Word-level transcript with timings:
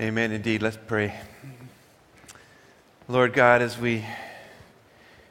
Amen. 0.00 0.32
Indeed. 0.32 0.60
Let's 0.60 0.76
pray. 0.88 1.14
Lord 3.06 3.32
God, 3.32 3.62
as 3.62 3.78
we 3.78 4.04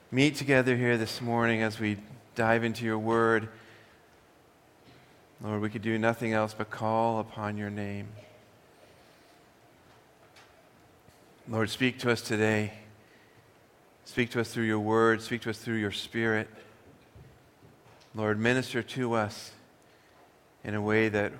meet 0.09 0.37
together 0.37 0.77
here 0.77 0.97
this 0.97 1.19
morning, 1.19 1.61
as 1.61 1.81
we 1.81 1.97
dive 2.35 2.63
into 2.63 2.85
your 2.85 2.97
word, 2.97 3.49
Lord, 5.43 5.59
we 5.59 5.69
could 5.69 5.81
do 5.81 5.97
nothing 5.97 6.31
else 6.31 6.55
but 6.57 6.69
call 6.69 7.19
upon 7.19 7.57
your 7.57 7.69
name. 7.69 8.07
Lord, 11.49 11.69
speak 11.69 11.99
to 11.99 12.09
us 12.09 12.21
today. 12.21 12.71
Speak 14.05 14.29
to 14.31 14.39
us 14.39 14.53
through 14.53 14.63
your 14.63 14.79
word. 14.79 15.21
Speak 15.21 15.41
to 15.41 15.49
us 15.49 15.57
through 15.57 15.75
your 15.75 15.91
spirit. 15.91 16.47
Lord, 18.15 18.39
minister 18.39 18.81
to 18.81 19.11
us 19.11 19.51
in 20.63 20.73
a 20.73 20.81
way 20.81 21.09
that 21.09 21.33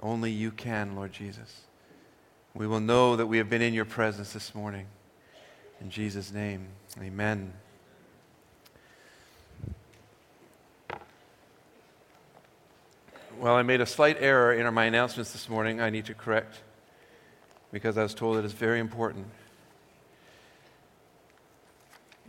only 0.00 0.32
you 0.32 0.50
can, 0.50 0.96
Lord 0.96 1.12
Jesus. 1.12 1.60
We 2.58 2.66
will 2.66 2.80
know 2.80 3.14
that 3.14 3.26
we 3.26 3.38
have 3.38 3.48
been 3.48 3.62
in 3.62 3.72
your 3.72 3.84
presence 3.84 4.32
this 4.32 4.52
morning. 4.52 4.86
In 5.80 5.90
Jesus' 5.90 6.32
name, 6.32 6.66
amen. 7.00 7.52
Well, 13.38 13.54
I 13.54 13.62
made 13.62 13.80
a 13.80 13.86
slight 13.86 14.16
error 14.18 14.52
in 14.52 14.74
my 14.74 14.86
announcements 14.86 15.30
this 15.30 15.48
morning. 15.48 15.80
I 15.80 15.88
need 15.90 16.06
to 16.06 16.14
correct 16.14 16.62
because 17.70 17.96
I 17.96 18.02
was 18.02 18.12
told 18.12 18.38
it 18.38 18.44
is 18.44 18.54
very 18.54 18.80
important. 18.80 19.28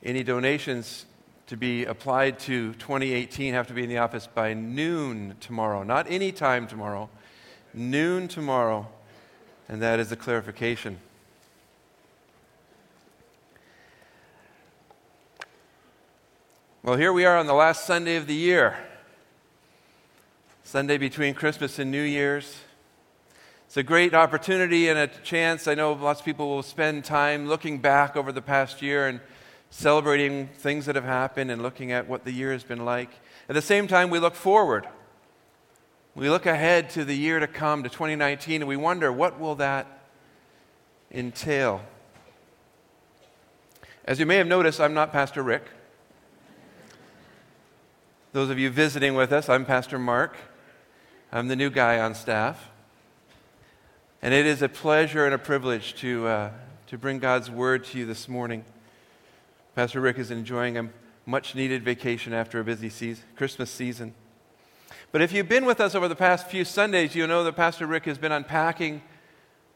Any 0.03 0.21
donations 0.21 1.07
to 1.47 1.57
be 1.57 1.85
applied 1.85 2.37
to 2.41 2.73
2018 2.73 3.55
have 3.55 3.65
to 3.65 3.73
be 3.73 3.81
in 3.81 3.89
the 3.89 3.97
office 3.97 4.27
by 4.27 4.53
noon 4.53 5.37
tomorrow, 5.39 5.81
not 5.81 6.05
any 6.07 6.31
time 6.31 6.67
tomorrow, 6.67 7.09
noon 7.73 8.27
tomorrow 8.27 8.89
and 9.69 9.83
that 9.83 9.99
is 9.99 10.09
the 10.09 10.15
clarification. 10.15 10.97
Well, 16.81 16.97
here 16.97 17.13
we 17.13 17.23
are 17.23 17.37
on 17.37 17.45
the 17.45 17.53
last 17.53 17.85
Sunday 17.85 18.15
of 18.15 18.25
the 18.25 18.33
year, 18.33 18.75
Sunday 20.63 20.97
between 20.97 21.35
Christmas 21.35 21.77
and 21.77 21.91
New 21.91 22.01
Year's. 22.01 22.57
It's 23.67 23.77
a 23.77 23.83
great 23.83 24.15
opportunity 24.15 24.89
and 24.89 24.97
a 24.97 25.05
chance. 25.07 25.67
I 25.67 25.75
know 25.75 25.93
lots 25.93 26.21
of 26.21 26.25
people 26.25 26.49
will 26.49 26.63
spend 26.63 27.05
time 27.05 27.47
looking 27.47 27.77
back 27.77 28.17
over 28.17 28.31
the 28.31 28.41
past 28.41 28.81
year 28.81 29.07
and 29.07 29.19
celebrating 29.69 30.47
things 30.47 30.87
that 30.87 30.95
have 30.95 31.05
happened 31.05 31.51
and 31.51 31.61
looking 31.61 31.91
at 31.91 32.09
what 32.09 32.25
the 32.25 32.31
year 32.31 32.51
has 32.51 32.63
been 32.63 32.83
like. 32.83 33.11
At 33.47 33.53
the 33.53 33.61
same 33.61 33.87
time, 33.87 34.09
we 34.09 34.17
look 34.17 34.33
forward 34.33 34.87
we 36.19 36.29
look 36.29 36.45
ahead 36.45 36.89
to 36.89 37.05
the 37.05 37.15
year 37.15 37.39
to 37.39 37.47
come, 37.47 37.81
to 37.83 37.87
2019, 37.89 38.61
and 38.61 38.67
we 38.67 38.75
wonder 38.75 39.09
what 39.09 39.39
will 39.39 39.55
that 39.55 39.87
entail? 41.13 41.81
As 44.03 44.19
you 44.19 44.25
may 44.25 44.35
have 44.35 44.47
noticed, 44.47 44.81
I'm 44.81 44.93
not 44.93 45.13
Pastor 45.13 45.41
Rick. 45.41 45.63
Those 48.33 48.49
of 48.49 48.59
you 48.59 48.69
visiting 48.69 49.15
with 49.15 49.31
us, 49.31 49.47
I'm 49.47 49.65
Pastor 49.65 49.97
Mark. 49.97 50.35
I'm 51.31 51.47
the 51.47 51.55
new 51.55 51.69
guy 51.69 51.99
on 51.99 52.13
staff. 52.13 52.69
And 54.21 54.33
it 54.33 54.45
is 54.45 54.61
a 54.61 54.67
pleasure 54.67 55.23
and 55.23 55.33
a 55.33 55.39
privilege 55.39 55.95
to, 56.01 56.27
uh, 56.27 56.51
to 56.87 56.97
bring 56.97 57.19
God's 57.19 57.49
word 57.49 57.85
to 57.85 57.97
you 57.97 58.05
this 58.05 58.27
morning. 58.27 58.65
Pastor 59.73 60.01
Rick 60.01 60.17
is 60.17 60.31
enjoying 60.31 60.77
a 60.77 60.89
much 61.25 61.55
needed 61.55 61.85
vacation 61.85 62.33
after 62.33 62.59
a 62.59 62.63
busy 62.65 62.89
season, 62.89 63.23
Christmas 63.37 63.71
season. 63.71 64.13
But 65.11 65.21
if 65.21 65.31
you've 65.31 65.49
been 65.49 65.65
with 65.65 65.79
us 65.79 65.95
over 65.95 66.07
the 66.07 66.15
past 66.15 66.47
few 66.47 66.63
Sundays, 66.63 67.15
you 67.15 67.25
know 67.25 67.43
that 67.43 67.55
Pastor 67.55 67.87
Rick 67.87 68.05
has 68.05 68.19
been 68.19 68.31
unpacking 68.31 69.01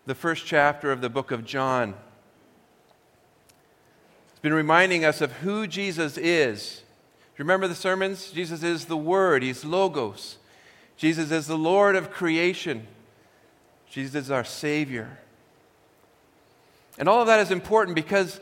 the 0.06 0.14
first 0.14 0.46
chapter 0.46 0.92
of 0.92 1.02
the 1.02 1.10
book 1.10 1.32
of 1.32 1.44
John. 1.44 1.96
He's 4.32 4.40
been 4.42 4.54
reminding 4.54 5.04
us 5.06 5.22
of 5.22 5.32
who 5.32 5.66
Jesus 5.66 6.18
is. 6.18 6.84
Remember 7.38 7.68
the 7.68 7.74
sermons? 7.74 8.30
Jesus 8.30 8.62
is 8.62 8.86
the 8.86 8.98
Word, 8.98 9.42
He's 9.42 9.66
Logos. 9.66 10.38
Jesus 10.98 11.32
is 11.32 11.48
the 11.48 11.58
Lord 11.58 11.96
of 11.96 12.12
creation. 12.12 12.86
Jesus 13.90 14.26
is 14.26 14.32
our 14.32 14.44
Savior. 14.44 15.18
And 17.00 17.10
all 17.10 17.22
of 17.22 17.28
that 17.28 17.40
is 17.40 17.50
important 17.50 17.96
because, 17.96 18.40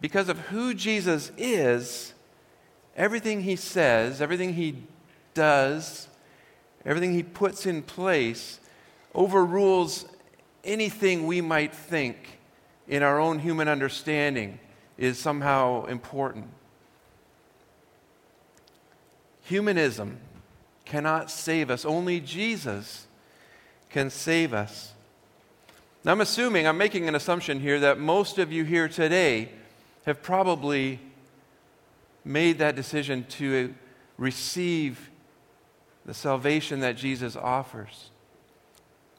because 0.00 0.28
of 0.28 0.38
who 0.40 0.74
Jesus 0.74 1.30
is, 1.38 2.14
everything 2.96 3.42
He 3.42 3.54
says, 3.54 4.20
everything 4.20 4.54
He 4.54 4.82
does, 5.34 6.08
everything 6.84 7.12
he 7.12 7.22
puts 7.22 7.66
in 7.66 7.82
place, 7.82 8.60
overrules 9.14 10.06
anything 10.64 11.26
we 11.26 11.40
might 11.40 11.74
think 11.74 12.38
in 12.88 13.02
our 13.02 13.18
own 13.18 13.38
human 13.38 13.68
understanding 13.68 14.58
is 14.96 15.18
somehow 15.18 15.84
important. 15.86 16.48
Humanism 19.42 20.18
cannot 20.84 21.30
save 21.30 21.70
us, 21.70 21.84
only 21.84 22.20
Jesus 22.20 23.06
can 23.90 24.10
save 24.10 24.52
us. 24.52 24.92
Now, 26.04 26.12
I'm 26.12 26.20
assuming, 26.20 26.66
I'm 26.66 26.76
making 26.76 27.08
an 27.08 27.14
assumption 27.14 27.60
here 27.60 27.80
that 27.80 27.98
most 27.98 28.38
of 28.38 28.52
you 28.52 28.64
here 28.64 28.88
today 28.88 29.48
have 30.04 30.22
probably 30.22 31.00
made 32.24 32.58
that 32.58 32.76
decision 32.76 33.24
to 33.30 33.74
receive 34.18 35.10
the 36.04 36.14
salvation 36.14 36.80
that 36.80 36.96
Jesus 36.96 37.36
offers. 37.36 38.10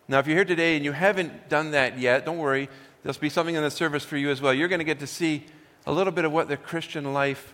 Now, 0.08 0.20
if 0.20 0.28
you're 0.28 0.38
here 0.38 0.46
today 0.46 0.76
and 0.76 0.86
you 0.86 0.92
haven't 0.92 1.50
done 1.50 1.72
that 1.72 1.98
yet, 1.98 2.26
don't 2.26 2.38
worry. 2.38 2.70
There'll 3.02 3.18
be 3.20 3.30
something 3.30 3.56
in 3.56 3.64
the 3.64 3.72
service 3.72 4.04
for 4.04 4.18
you 4.18 4.30
as 4.30 4.42
well. 4.42 4.54
You're 4.54 4.68
going 4.68 4.80
to 4.80 4.86
get 4.86 5.00
to 5.00 5.08
see 5.08 5.46
a 5.86 5.92
little 5.92 6.14
bit 6.14 6.26
of 6.26 6.32
what 6.32 6.48
the 6.48 6.58
Christian 6.58 7.14
life 7.14 7.54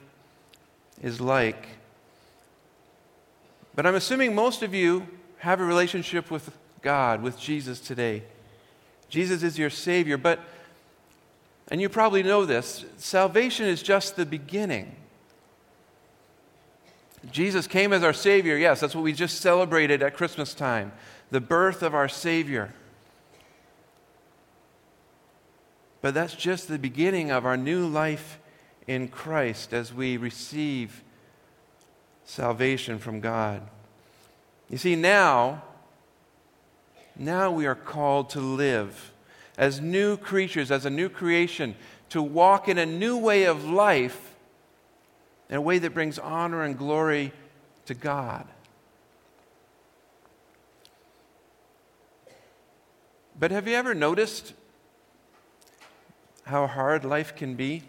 is 1.01 1.21
like. 1.21 1.67
But 3.73 3.85
I'm 3.85 3.95
assuming 3.95 4.35
most 4.35 4.63
of 4.63 4.73
you 4.73 5.07
have 5.39 5.59
a 5.59 5.65
relationship 5.65 6.29
with 6.29 6.57
God, 6.81 7.21
with 7.21 7.39
Jesus 7.39 7.79
today. 7.79 8.23
Jesus 9.09 9.43
is 9.43 9.57
your 9.57 9.69
Savior, 9.69 10.17
but, 10.17 10.39
and 11.69 11.81
you 11.81 11.89
probably 11.89 12.23
know 12.23 12.45
this, 12.45 12.85
salvation 12.97 13.65
is 13.65 13.81
just 13.81 14.15
the 14.15 14.25
beginning. 14.25 14.95
Jesus 17.29 17.67
came 17.67 17.93
as 17.93 18.03
our 18.03 18.13
Savior. 18.13 18.57
Yes, 18.57 18.79
that's 18.79 18.95
what 18.95 19.03
we 19.03 19.13
just 19.13 19.41
celebrated 19.41 20.01
at 20.01 20.15
Christmas 20.15 20.53
time 20.53 20.91
the 21.29 21.39
birth 21.39 21.81
of 21.81 21.95
our 21.95 22.09
Savior. 22.09 22.73
But 26.01 26.13
that's 26.13 26.33
just 26.33 26.67
the 26.67 26.79
beginning 26.79 27.31
of 27.31 27.45
our 27.45 27.55
new 27.55 27.87
life 27.87 28.39
in 28.87 29.07
Christ 29.07 29.71
as 29.71 29.93
we 29.93 30.17
receive 30.17 31.03
salvation 32.25 32.99
from 32.99 33.21
God. 33.21 33.61
You 34.69 34.77
see, 34.77 34.95
now, 34.95 35.63
now 37.15 37.51
we 37.51 37.65
are 37.65 37.75
called 37.75 38.31
to 38.31 38.41
live 38.41 39.13
as 39.57 39.79
new 39.79 40.17
creatures, 40.17 40.71
as 40.71 40.85
a 40.85 40.89
new 40.89 41.07
creation, 41.07 41.75
to 42.09 42.21
walk 42.21 42.67
in 42.67 42.77
a 42.77 42.85
new 42.85 43.17
way 43.17 43.43
of 43.43 43.63
life 43.63 44.30
in 45.51 45.57
a 45.57 45.61
way 45.61 45.77
that 45.77 45.93
brings 45.93 46.17
honor 46.17 46.63
and 46.63 46.77
glory 46.77 47.33
to 47.85 47.93
God. 47.93 48.47
But 53.37 53.51
have 53.51 53.67
you 53.67 53.75
ever 53.75 53.93
noticed 53.93 54.53
how 56.45 56.67
hard 56.67 57.03
life 57.03 57.35
can 57.35 57.55
be? 57.55 57.83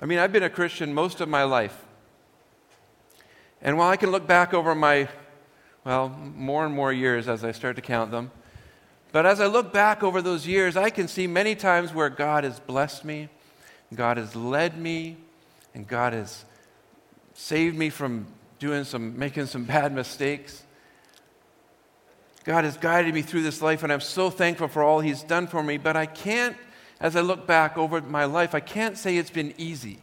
I 0.00 0.06
mean, 0.06 0.18
I've 0.18 0.32
been 0.32 0.42
a 0.42 0.50
Christian 0.50 0.92
most 0.92 1.20
of 1.20 1.28
my 1.28 1.44
life. 1.44 1.84
And 3.62 3.78
while 3.78 3.90
I 3.90 3.96
can 3.96 4.10
look 4.10 4.26
back 4.26 4.52
over 4.52 4.74
my, 4.74 5.08
well, 5.84 6.08
more 6.08 6.66
and 6.66 6.74
more 6.74 6.92
years 6.92 7.28
as 7.28 7.44
I 7.44 7.52
start 7.52 7.76
to 7.76 7.82
count 7.82 8.10
them, 8.10 8.32
but 9.12 9.26
as 9.26 9.40
I 9.40 9.46
look 9.46 9.72
back 9.72 10.02
over 10.02 10.20
those 10.20 10.44
years, 10.44 10.76
I 10.76 10.90
can 10.90 11.06
see 11.06 11.28
many 11.28 11.54
times 11.54 11.94
where 11.94 12.10
God 12.10 12.42
has 12.42 12.58
blessed 12.58 13.04
me, 13.04 13.28
God 13.92 14.16
has 14.16 14.34
led 14.36 14.78
me, 14.78 15.16
and 15.74 15.86
God 15.86 16.12
has 16.12 16.44
saved 17.34 17.76
me 17.76 17.90
from 17.90 18.26
doing 18.58 18.84
some, 18.84 19.18
making 19.18 19.46
some 19.46 19.64
bad 19.64 19.92
mistakes. 19.92 20.62
God 22.44 22.64
has 22.64 22.76
guided 22.76 23.14
me 23.14 23.22
through 23.22 23.42
this 23.42 23.60
life, 23.60 23.82
and 23.82 23.92
I'm 23.92 24.00
so 24.00 24.30
thankful 24.30 24.68
for 24.68 24.82
all 24.82 25.00
He's 25.00 25.22
done 25.22 25.46
for 25.46 25.62
me. 25.62 25.76
But 25.78 25.96
I 25.96 26.06
can't, 26.06 26.56
as 27.00 27.16
I 27.16 27.20
look 27.20 27.46
back 27.46 27.76
over 27.76 28.00
my 28.00 28.24
life, 28.24 28.54
I 28.54 28.60
can't 28.60 28.96
say 28.96 29.16
it's 29.16 29.30
been 29.30 29.54
easy. 29.58 29.98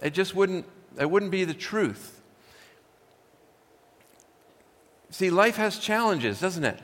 It 0.00 0.14
just 0.14 0.34
wouldn't, 0.34 0.66
it 0.98 1.10
wouldn't 1.10 1.30
be 1.30 1.44
the 1.44 1.54
truth. 1.54 2.20
See, 5.10 5.30
life 5.30 5.56
has 5.56 5.78
challenges, 5.78 6.40
doesn't 6.40 6.64
it? 6.64 6.80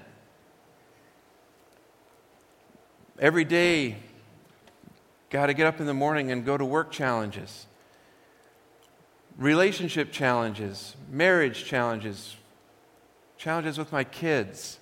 Every 3.19 3.45
day, 3.45 3.97
Got 5.31 5.47
to 5.47 5.55
get 5.55 5.67
up 5.67 5.81
in 5.81 5.87
the 5.87 5.95
morning 5.95 6.31
and 6.31 6.45
go 6.45 6.57
to 6.57 6.65
work 6.65 6.91
challenges, 6.91 7.67
relationship 9.37 10.11
challenges, 10.11 10.97
marriage 11.11 11.65
challenges, 11.65 12.37
challenges 13.37 13.77
with 13.77 13.93
my 13.93 14.05
kids, 14.05 14.79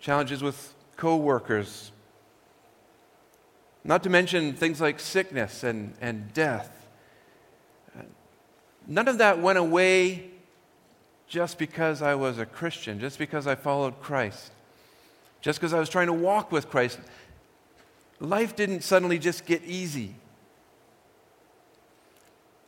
challenges 0.00 0.42
with 0.42 0.74
coworkers, 0.96 1.92
not 3.84 4.02
to 4.02 4.10
mention 4.10 4.54
things 4.54 4.80
like 4.80 4.98
sickness 4.98 5.62
and, 5.62 5.94
and 6.00 6.32
death. 6.34 6.86
None 8.86 9.06
of 9.06 9.18
that 9.18 9.40
went 9.40 9.58
away 9.58 10.30
just 11.28 11.58
because 11.58 12.02
I 12.02 12.14
was 12.14 12.38
a 12.38 12.46
Christian, 12.46 13.00
just 13.00 13.18
because 13.18 13.46
I 13.46 13.54
followed 13.54 14.00
Christ, 14.00 14.52
just 15.40 15.60
because 15.60 15.72
I 15.72 15.78
was 15.78 15.88
trying 15.88 16.08
to 16.08 16.12
walk 16.12 16.52
with 16.52 16.68
Christ. 16.68 16.98
Life 18.22 18.54
didn't 18.54 18.84
suddenly 18.84 19.18
just 19.18 19.46
get 19.46 19.64
easy. 19.64 20.14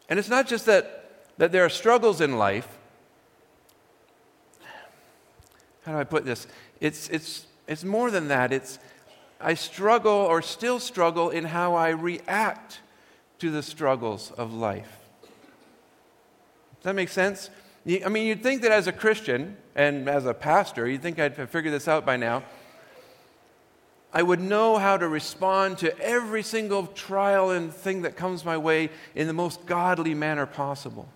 And 0.08 0.18
it's 0.18 0.28
not 0.28 0.48
just 0.48 0.66
that, 0.66 1.28
that 1.38 1.52
there 1.52 1.64
are 1.64 1.68
struggles 1.68 2.20
in 2.20 2.38
life. 2.38 2.66
How 5.86 5.92
do 5.92 5.98
I 5.98 6.04
put 6.04 6.24
this? 6.24 6.48
It's, 6.80 7.08
it's, 7.08 7.46
it's 7.68 7.84
more 7.84 8.10
than 8.10 8.26
that. 8.28 8.52
It's, 8.52 8.80
I 9.40 9.54
struggle 9.54 10.10
or 10.10 10.42
still 10.42 10.80
struggle 10.80 11.30
in 11.30 11.44
how 11.44 11.74
I 11.74 11.90
react 11.90 12.80
to 13.38 13.52
the 13.52 13.62
struggles 13.62 14.32
of 14.32 14.52
life. 14.52 14.98
Does 15.22 16.82
that 16.82 16.94
make 16.96 17.10
sense? 17.10 17.48
I 18.04 18.08
mean, 18.08 18.26
you'd 18.26 18.42
think 18.42 18.62
that 18.62 18.72
as 18.72 18.88
a 18.88 18.92
Christian 18.92 19.56
and 19.76 20.08
as 20.08 20.26
a 20.26 20.34
pastor, 20.34 20.88
you'd 20.88 21.02
think 21.02 21.20
I'd 21.20 21.48
figure 21.48 21.70
this 21.70 21.86
out 21.86 22.04
by 22.04 22.16
now. 22.16 22.42
I 24.16 24.22
would 24.22 24.40
know 24.40 24.78
how 24.78 24.96
to 24.96 25.08
respond 25.08 25.78
to 25.78 25.98
every 25.98 26.44
single 26.44 26.86
trial 26.86 27.50
and 27.50 27.74
thing 27.74 28.02
that 28.02 28.16
comes 28.16 28.44
my 28.44 28.56
way 28.56 28.90
in 29.16 29.26
the 29.26 29.32
most 29.32 29.66
godly 29.66 30.14
manner 30.14 30.46
possible. 30.46 31.08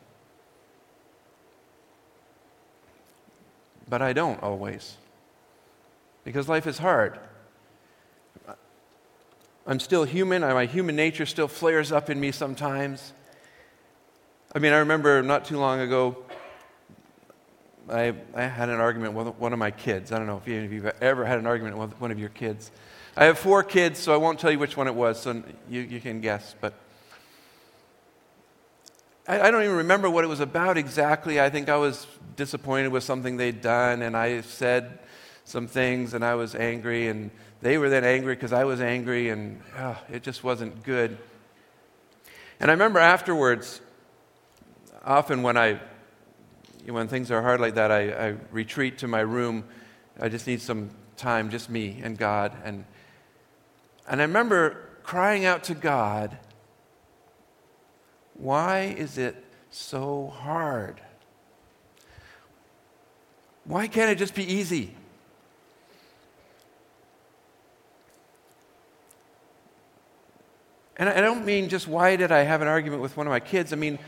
But 3.88 4.02
I 4.02 4.12
don't 4.12 4.42
always, 4.42 4.96
because 6.24 6.48
life 6.48 6.66
is 6.66 6.78
hard. 6.78 7.20
I'm 9.64 9.78
still 9.78 10.04
human. 10.04 10.42
My 10.42 10.66
human 10.66 10.96
nature 10.96 11.24
still 11.24 11.48
flares 11.48 11.92
up 11.92 12.10
in 12.10 12.18
me 12.18 12.32
sometimes. 12.32 13.12
I 14.54 14.58
mean, 14.58 14.72
I 14.72 14.78
remember 14.78 15.22
not 15.22 15.44
too 15.44 15.58
long 15.58 15.80
ago, 15.80 16.16
I, 17.88 18.14
I 18.34 18.42
had 18.42 18.68
an 18.68 18.80
argument 18.80 19.14
with 19.14 19.28
one 19.36 19.52
of 19.52 19.58
my 19.58 19.70
kids. 19.70 20.10
I 20.10 20.18
don't 20.18 20.26
know 20.26 20.38
if 20.38 20.48
any 20.48 20.66
of 20.66 20.72
you 20.72 20.82
have 20.82 20.96
ever 21.00 21.24
had 21.24 21.38
an 21.38 21.46
argument 21.46 21.78
with 21.78 21.98
one 22.00 22.10
of 22.10 22.18
your 22.18 22.30
kids. 22.30 22.70
I 23.18 23.24
have 23.24 23.36
four 23.36 23.64
kids, 23.64 23.98
so 23.98 24.14
I 24.14 24.16
won't 24.16 24.38
tell 24.38 24.52
you 24.52 24.60
which 24.60 24.76
one 24.76 24.86
it 24.86 24.94
was, 24.94 25.20
so 25.20 25.42
you, 25.68 25.80
you 25.80 26.00
can 26.00 26.20
guess. 26.20 26.54
But 26.60 26.72
I, 29.26 29.40
I 29.40 29.50
don't 29.50 29.64
even 29.64 29.74
remember 29.74 30.08
what 30.08 30.22
it 30.22 30.28
was 30.28 30.38
about 30.38 30.78
exactly. 30.78 31.40
I 31.40 31.50
think 31.50 31.68
I 31.68 31.78
was 31.78 32.06
disappointed 32.36 32.92
with 32.92 33.02
something 33.02 33.36
they'd 33.36 33.60
done, 33.60 34.02
and 34.02 34.16
I 34.16 34.42
said 34.42 35.00
some 35.42 35.66
things, 35.66 36.14
and 36.14 36.24
I 36.24 36.36
was 36.36 36.54
angry, 36.54 37.08
and 37.08 37.32
they 37.60 37.76
were 37.76 37.88
then 37.88 38.04
angry 38.04 38.36
because 38.36 38.52
I 38.52 38.62
was 38.62 38.80
angry, 38.80 39.30
and 39.30 39.62
oh, 39.76 39.98
it 40.08 40.22
just 40.22 40.44
wasn't 40.44 40.84
good. 40.84 41.18
And 42.60 42.70
I 42.70 42.74
remember 42.74 43.00
afterwards, 43.00 43.80
often 45.04 45.42
when 45.42 45.56
I 45.56 45.80
when 46.86 47.08
things 47.08 47.32
are 47.32 47.42
hard 47.42 47.58
like 47.58 47.74
that, 47.74 47.90
I, 47.90 48.10
I 48.12 48.36
retreat 48.52 48.98
to 48.98 49.08
my 49.08 49.20
room. 49.22 49.64
I 50.20 50.28
just 50.28 50.46
need 50.46 50.60
some 50.60 50.90
time, 51.16 51.50
just 51.50 51.68
me 51.68 52.00
and 52.04 52.16
God. 52.16 52.52
And 52.64 52.84
and 54.08 54.20
I 54.20 54.24
remember 54.24 54.88
crying 55.02 55.44
out 55.44 55.64
to 55.64 55.74
God, 55.74 56.36
Why 58.34 58.94
is 58.96 59.18
it 59.18 59.44
so 59.70 60.28
hard? 60.28 61.00
Why 63.64 63.86
can't 63.86 64.10
it 64.10 64.16
just 64.16 64.34
be 64.34 64.50
easy? 64.50 64.94
And 70.96 71.08
I 71.08 71.20
don't 71.20 71.44
mean 71.44 71.68
just 71.68 71.86
why 71.86 72.16
did 72.16 72.32
I 72.32 72.40
have 72.40 72.60
an 72.60 72.66
argument 72.66 73.02
with 73.02 73.16
one 73.16 73.26
of 73.26 73.30
my 73.30 73.40
kids. 73.40 73.72
I 73.72 73.76
mean, 73.76 73.98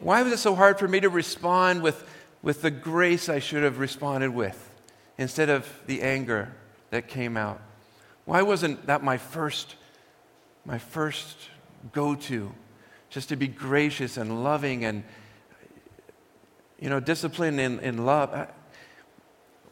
why 0.00 0.22
was 0.22 0.32
it 0.32 0.38
so 0.38 0.54
hard 0.54 0.78
for 0.78 0.86
me 0.86 1.00
to 1.00 1.08
respond 1.08 1.82
with, 1.82 2.04
with 2.42 2.60
the 2.60 2.70
grace 2.70 3.28
I 3.28 3.38
should 3.38 3.62
have 3.62 3.78
responded 3.78 4.30
with 4.30 4.70
instead 5.16 5.48
of 5.48 5.66
the 5.86 6.02
anger 6.02 6.52
that 6.90 7.08
came 7.08 7.36
out? 7.38 7.60
Why 8.26 8.42
wasn't 8.42 8.86
that 8.86 9.02
my 9.02 9.16
first, 9.16 9.76
my 10.64 10.78
first 10.78 11.36
go 11.92 12.14
to? 12.14 12.52
Just 13.08 13.30
to 13.30 13.36
be 13.36 13.46
gracious 13.46 14.16
and 14.16 14.44
loving 14.44 14.84
and, 14.84 15.04
you 16.78 16.90
know, 16.90 17.00
disciplined 17.00 17.60
in, 17.60 17.78
in 17.78 18.04
love. 18.04 18.48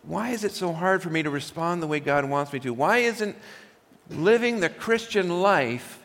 Why 0.04 0.30
is 0.30 0.44
it 0.44 0.52
so 0.52 0.72
hard 0.72 1.02
for 1.02 1.10
me 1.10 1.22
to 1.24 1.30
respond 1.30 1.82
the 1.82 1.86
way 1.86 1.98
God 1.98 2.24
wants 2.24 2.52
me 2.52 2.60
to? 2.60 2.72
Why 2.72 2.98
isn't 2.98 3.36
living 4.08 4.60
the 4.60 4.68
Christian 4.68 5.42
life 5.42 5.98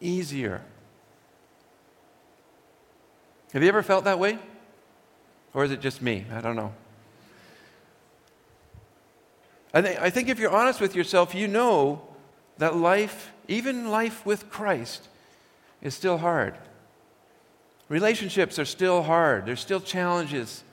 easier? 0.00 0.60
Have 3.54 3.62
you 3.62 3.68
ever 3.68 3.82
felt 3.82 4.04
that 4.04 4.18
way? 4.18 4.38
Or 5.54 5.64
is 5.64 5.70
it 5.70 5.80
just 5.80 6.02
me? 6.02 6.26
I 6.30 6.42
don't 6.42 6.56
know. 6.56 6.74
I, 9.78 9.80
th- 9.80 9.98
I 10.00 10.10
think 10.10 10.28
if 10.28 10.40
you're 10.40 10.50
honest 10.50 10.80
with 10.80 10.96
yourself, 10.96 11.36
you 11.36 11.46
know 11.46 12.02
that 12.56 12.74
life, 12.74 13.32
even 13.46 13.90
life 13.90 14.26
with 14.26 14.50
Christ, 14.50 15.06
is 15.80 15.94
still 15.94 16.18
hard. 16.18 16.54
Relationships 17.88 18.58
are 18.58 18.64
still 18.64 19.04
hard. 19.04 19.46
There's 19.46 19.60
still 19.60 19.80
challenges 19.80 20.64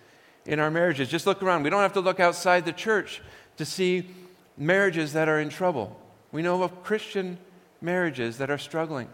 in 0.48 0.60
our 0.60 0.72
marriages. 0.72 1.08
Just 1.08 1.28
look 1.28 1.44
around. 1.44 1.62
We 1.62 1.70
don't 1.70 1.84
have 1.84 1.94
to 1.94 2.00
look 2.00 2.20
outside 2.20 2.66
the 2.66 2.74
church 2.74 3.22
to 3.58 3.66
see 3.66 4.10
marriages 4.58 5.14
that 5.14 5.30
are 5.30 5.40
in 5.40 5.50
trouble. 5.50 5.96
We 6.32 6.42
know 6.42 6.64
of 6.64 6.84
Christian 6.84 7.38
marriages 7.82 8.40
that 8.40 8.50
are 8.50 8.58
struggling. 8.58 9.08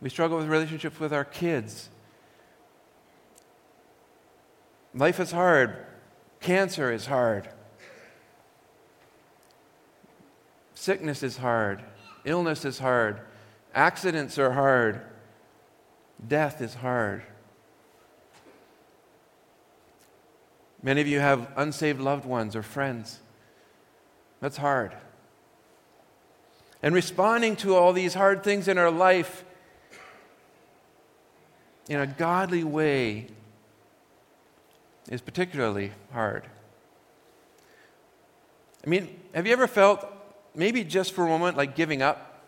We 0.00 0.08
struggle 0.08 0.38
with 0.38 0.46
relationships 0.46 0.98
with 0.98 1.12
our 1.12 1.26
kids. 1.26 1.90
Life 4.94 5.20
is 5.20 5.30
hard. 5.30 5.76
Cancer 6.40 6.92
is 6.92 7.06
hard. 7.06 7.48
Sickness 10.74 11.22
is 11.22 11.36
hard. 11.36 11.82
Illness 12.24 12.64
is 12.64 12.78
hard. 12.78 13.20
Accidents 13.74 14.38
are 14.38 14.52
hard. 14.52 15.00
Death 16.26 16.60
is 16.60 16.74
hard. 16.74 17.22
Many 20.82 21.00
of 21.00 21.08
you 21.08 21.18
have 21.18 21.50
unsaved 21.56 22.00
loved 22.00 22.24
ones 22.24 22.54
or 22.54 22.62
friends. 22.62 23.18
That's 24.40 24.56
hard. 24.56 24.92
And 26.82 26.94
responding 26.94 27.56
to 27.56 27.74
all 27.74 27.92
these 27.92 28.14
hard 28.14 28.44
things 28.44 28.68
in 28.68 28.78
our 28.78 28.90
life 28.90 29.44
in 31.88 31.98
a 31.98 32.06
godly 32.06 32.62
way 32.62 33.26
is 35.08 35.20
particularly 35.20 35.92
hard. 36.12 36.44
I 38.84 38.88
mean, 38.88 39.20
have 39.34 39.46
you 39.46 39.52
ever 39.52 39.66
felt, 39.66 40.06
maybe 40.54 40.84
just 40.84 41.12
for 41.12 41.24
a 41.24 41.28
moment, 41.28 41.56
like 41.56 41.74
giving 41.74 42.02
up? 42.02 42.44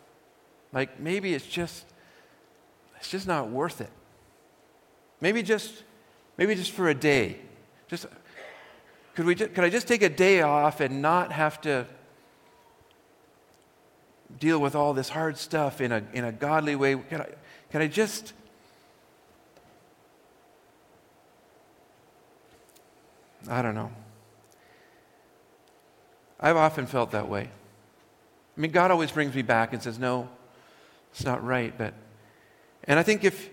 Like 0.73 1.01
maybe 1.01 1.35
it's 1.35 1.47
just, 1.47 1.85
it's 2.97 3.11
just 3.11 3.27
not 3.27 3.51
worth 3.51 3.81
it. 3.81 3.91
Maybe 5.21 5.43
just, 5.43 5.83
maybe 6.37 6.55
just 6.55 6.71
for 6.71 6.89
a 6.89 6.95
day. 6.95 7.39
Just, 7.89 8.07
could, 9.15 9.27
we 9.27 9.35
just, 9.35 9.55
could 9.55 9.65
I 9.65 9.71
just 9.71 9.89
take 9.89 10.03
a 10.03 10.09
day 10.09 10.43
off 10.43 10.81
and 10.81 11.03
not 11.03 11.33
have 11.33 11.61
to 11.63 11.87
deal 14.39 14.61
with 14.61 14.75
all 14.75 14.95
this 14.95 15.09
hard 15.09 15.37
stuff 15.37 15.81
in 15.81 15.93
a, 15.93 16.03
in 16.13 16.25
a 16.25 16.33
godly 16.33 16.77
way? 16.77 16.97
Can 16.97 17.23
I, 17.23 17.29
can 17.71 17.83
I 17.83 17.87
just 17.87 18.33
I 23.49 23.63
don't 23.63 23.75
know. 23.75 23.91
I've 26.39 26.57
often 26.57 26.87
felt 26.87 27.11
that 27.13 27.29
way. 27.29 27.49
I 28.57 28.61
mean, 28.61 28.71
God 28.71 28.91
always 28.91 29.11
brings 29.11 29.35
me 29.35 29.43
back 29.43 29.73
and 29.73 29.83
says, 29.83 29.99
no, 29.99 30.29
it's 31.13 31.25
not 31.25 31.45
right. 31.45 31.77
But, 31.77 31.95
and 32.85 32.99
I 32.99 33.03
think 33.03 33.25
if, 33.25 33.51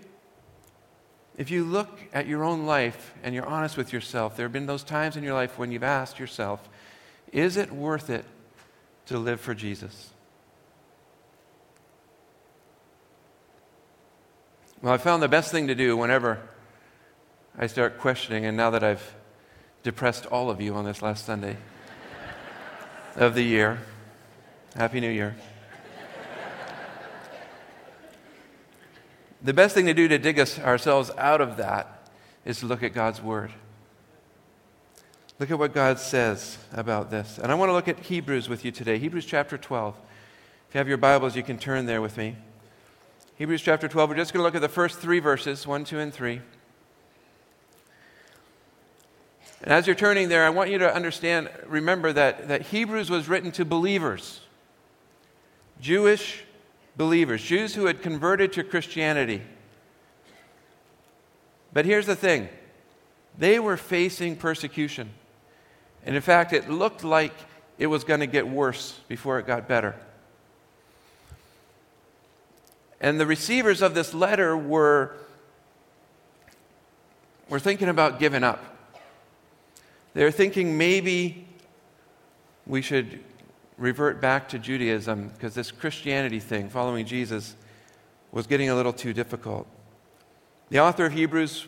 if 1.38 1.51
you 1.51 1.63
look 1.63 2.00
at 2.13 2.27
your 2.27 2.44
own 2.44 2.65
life 2.65 3.13
and 3.24 3.36
you're 3.36 3.46
honest 3.46 3.77
with 3.77 3.94
yourself, 3.94 4.36
there 4.36 4.46
have 4.46 4.53
been 4.53 4.65
those 4.65 4.84
times 4.84 5.17
in 5.17 5.24
your 5.24 5.34
life 5.34 5.58
when 5.58 5.72
you've 5.72 5.84
asked 5.84 6.20
yourself, 6.20 6.67
is 7.32 7.58
it 7.58 7.72
worth 7.72 8.10
it 8.10 8.25
to 9.08 9.17
live 9.17 9.39
for 9.39 9.53
Jesus? 9.53 10.12
Well, 14.82 14.94
I 14.94 14.98
found 14.98 15.24
the 15.24 15.27
best 15.27 15.51
thing 15.51 15.67
to 15.67 15.75
do 15.75 15.98
whenever 15.98 16.39
I 17.58 17.67
start 17.67 17.98
questioning, 17.98 18.46
and 18.46 18.56
now 18.56 18.70
that 18.70 18.84
I've 18.84 19.15
depressed 19.84 20.26
all 20.26 20.50
of 20.50 20.62
you 20.62 20.76
on 20.76 20.86
this 20.86 21.02
last 21.02 21.26
Sunday 21.26 21.58
of 23.16 23.34
the 23.34 23.44
year. 23.44 23.80
Happy 24.76 25.00
New 25.00 25.10
Year. 25.10 25.36
The 29.42 29.54
best 29.54 29.76
thing 29.76 29.86
to 29.86 29.94
do 29.94 30.08
to 30.08 30.18
dig 30.18 30.40
us 30.40 30.60
ourselves 30.60 31.12
out 31.18 31.42
of 31.42 31.58
that 31.58 32.10
is 32.44 32.60
to 32.60 32.66
look 32.66 32.84
at 32.84 32.94
God's 32.94 33.22
Word. 33.22 33.52
Look 35.40 35.52
at 35.52 35.60
what 35.60 35.74
God 35.74 36.00
says 36.00 36.58
about 36.74 37.12
this. 37.12 37.38
And 37.38 37.52
I 37.52 37.56
want 37.56 37.70
to 37.70 37.74
look 37.74 37.88
at 37.88 38.00
Hebrews 38.00 38.50
with 38.50 38.66
you 38.66 38.72
today. 38.72 38.98
Hebrews 38.98 39.26
chapter 39.26 39.58
12. 39.58 39.96
If 40.68 40.76
you 40.76 40.80
have 40.80 40.88
your 40.88 40.98
Bibles, 40.98 41.36
you 41.36 41.44
can 41.44 41.60
turn 41.60 41.86
there 41.86 42.02
with 42.02 42.18
me. 42.18 42.36
Hebrews 43.36 43.62
chapter 43.62 43.88
12. 43.88 44.10
We're 44.10 44.16
just 44.16 44.34
going 44.34 44.42
to 44.42 44.44
look 44.44 44.56
at 44.56 44.62
the 44.62 44.68
first 44.68 44.98
three 44.98 45.20
verses 45.20 45.68
1, 45.68 45.86
2, 45.86 46.00
and 46.00 46.12
3. 46.12 46.42
And 49.62 49.74
as 49.74 49.88
you're 49.88 49.96
turning 49.96 50.30
there, 50.30 50.46
I 50.46 50.50
want 50.50 50.70
you 50.70 50.78
to 50.80 50.94
understand, 50.94 51.50
remember 51.66 52.14
that, 52.14 52.48
that 52.48 52.62
Hebrews 52.64 53.10
was 53.10 53.28
written 53.28 53.52
to 53.54 53.66
believers, 53.66 54.42
Jewish 55.82 56.44
believers, 56.96 57.44
Jews 57.44 57.76
who 57.76 57.86
had 57.86 58.02
converted 58.02 58.54
to 58.54 58.64
Christianity. 58.64 59.42
But 61.74 61.86
here's 61.86 62.06
the 62.06 62.16
thing 62.16 62.50
they 63.38 63.60
were 63.60 63.78
facing 63.78 64.36
persecution. 64.36 65.10
And 66.06 66.16
in 66.16 66.22
fact, 66.22 66.54
it 66.54 66.70
looked 66.70 67.04
like 67.04 67.34
it 67.78 67.88
was 67.88 68.04
going 68.04 68.22
to 68.22 68.28
get 68.28 68.48
worse 68.48 69.00
before 69.08 69.40
it 69.40 69.46
got 69.46 69.68
better. 69.68 69.96
And 73.00 73.20
the 73.20 73.26
receivers 73.26 73.82
of 73.82 73.94
this 73.94 74.14
letter 74.14 74.58
were, 74.58 75.16
were 77.50 77.60
thinking 77.60 77.90
about 77.90 78.20
giving 78.20 78.44
up. 78.44 78.77
They 80.18 80.24
were 80.24 80.32
thinking 80.32 80.80
maybe 80.80 81.46
we 82.66 82.82
should 82.82 83.20
revert 83.78 84.20
back 84.20 84.50
to 84.50 84.58
Judaism 84.58 85.30
because 85.30 85.54
this 85.54 85.70
Christianity 85.70 86.40
thing, 86.40 86.70
following 86.70 87.06
Jesus, 87.06 87.56
was 88.32 88.48
getting 88.48 88.68
a 88.72 88.74
little 88.74 88.94
too 88.94 89.14
difficult. 89.14 89.68
The 90.72 90.80
author 90.80 91.06
of 91.06 91.14
Hebrews, 91.14 91.68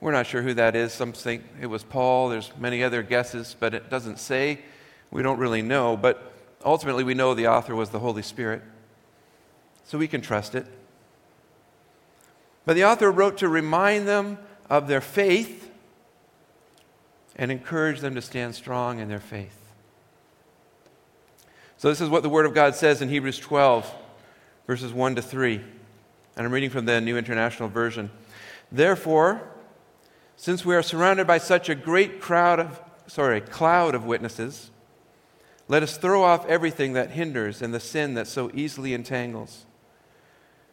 we're 0.00 0.10
not 0.10 0.26
sure 0.26 0.42
who 0.42 0.52
that 0.54 0.74
is. 0.74 0.92
Some 0.92 1.12
think 1.12 1.44
it 1.60 1.66
was 1.66 1.84
Paul. 1.84 2.28
There's 2.28 2.50
many 2.58 2.82
other 2.82 3.04
guesses, 3.04 3.54
but 3.56 3.72
it 3.72 3.88
doesn't 3.88 4.18
say. 4.18 4.62
We 5.12 5.22
don't 5.22 5.38
really 5.38 5.62
know. 5.62 5.96
But 5.96 6.32
ultimately, 6.64 7.04
we 7.04 7.14
know 7.14 7.34
the 7.34 7.46
author 7.46 7.76
was 7.76 7.90
the 7.90 8.00
Holy 8.00 8.22
Spirit 8.22 8.62
so 9.84 9.96
we 9.96 10.08
can 10.08 10.22
trust 10.22 10.56
it. 10.56 10.66
But 12.64 12.74
the 12.74 12.84
author 12.84 13.12
wrote 13.12 13.38
to 13.38 13.48
remind 13.48 14.08
them 14.08 14.38
of 14.68 14.88
their 14.88 15.00
faith 15.00 15.69
and 17.40 17.50
encourage 17.50 17.98
them 17.98 18.14
to 18.14 18.22
stand 18.22 18.54
strong 18.54 19.00
in 19.00 19.08
their 19.08 19.18
faith. 19.18 19.56
So, 21.78 21.88
this 21.88 22.00
is 22.00 22.08
what 22.08 22.22
the 22.22 22.28
Word 22.28 22.46
of 22.46 22.54
God 22.54 22.76
says 22.76 23.02
in 23.02 23.08
Hebrews 23.08 23.38
12, 23.38 23.92
verses 24.66 24.92
1 24.92 25.16
to 25.16 25.22
3. 25.22 25.54
And 26.36 26.46
I'm 26.46 26.52
reading 26.52 26.70
from 26.70 26.84
the 26.84 27.00
New 27.00 27.16
International 27.16 27.68
Version. 27.68 28.10
Therefore, 28.70 29.40
since 30.36 30.64
we 30.64 30.76
are 30.76 30.82
surrounded 30.82 31.26
by 31.26 31.38
such 31.38 31.68
a 31.68 31.74
great 31.74 32.20
crowd 32.20 32.60
of, 32.60 32.80
sorry, 33.08 33.40
cloud 33.40 33.94
of 33.96 34.04
witnesses, 34.04 34.70
let 35.66 35.82
us 35.82 35.96
throw 35.96 36.22
off 36.22 36.46
everything 36.46 36.92
that 36.92 37.10
hinders 37.10 37.62
and 37.62 37.74
the 37.74 37.80
sin 37.80 38.14
that 38.14 38.26
so 38.26 38.50
easily 38.54 38.94
entangles 38.94 39.64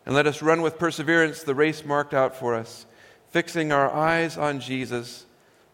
and 0.07 0.15
let 0.15 0.25
us 0.25 0.41
run 0.41 0.61
with 0.61 0.79
perseverance 0.79 1.43
the 1.43 1.53
race 1.53 1.83
marked 1.83 2.13
out 2.13 2.33
for 2.33 2.55
us, 2.55 2.85
fixing 3.29 3.73
our 3.73 3.91
eyes 3.91 4.37
on 4.37 4.61
Jesus, 4.61 5.25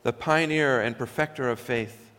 the 0.03 0.13
pioneer 0.13 0.81
and 0.81 0.97
perfecter 0.97 1.49
of 1.49 1.59
faith. 1.59 2.11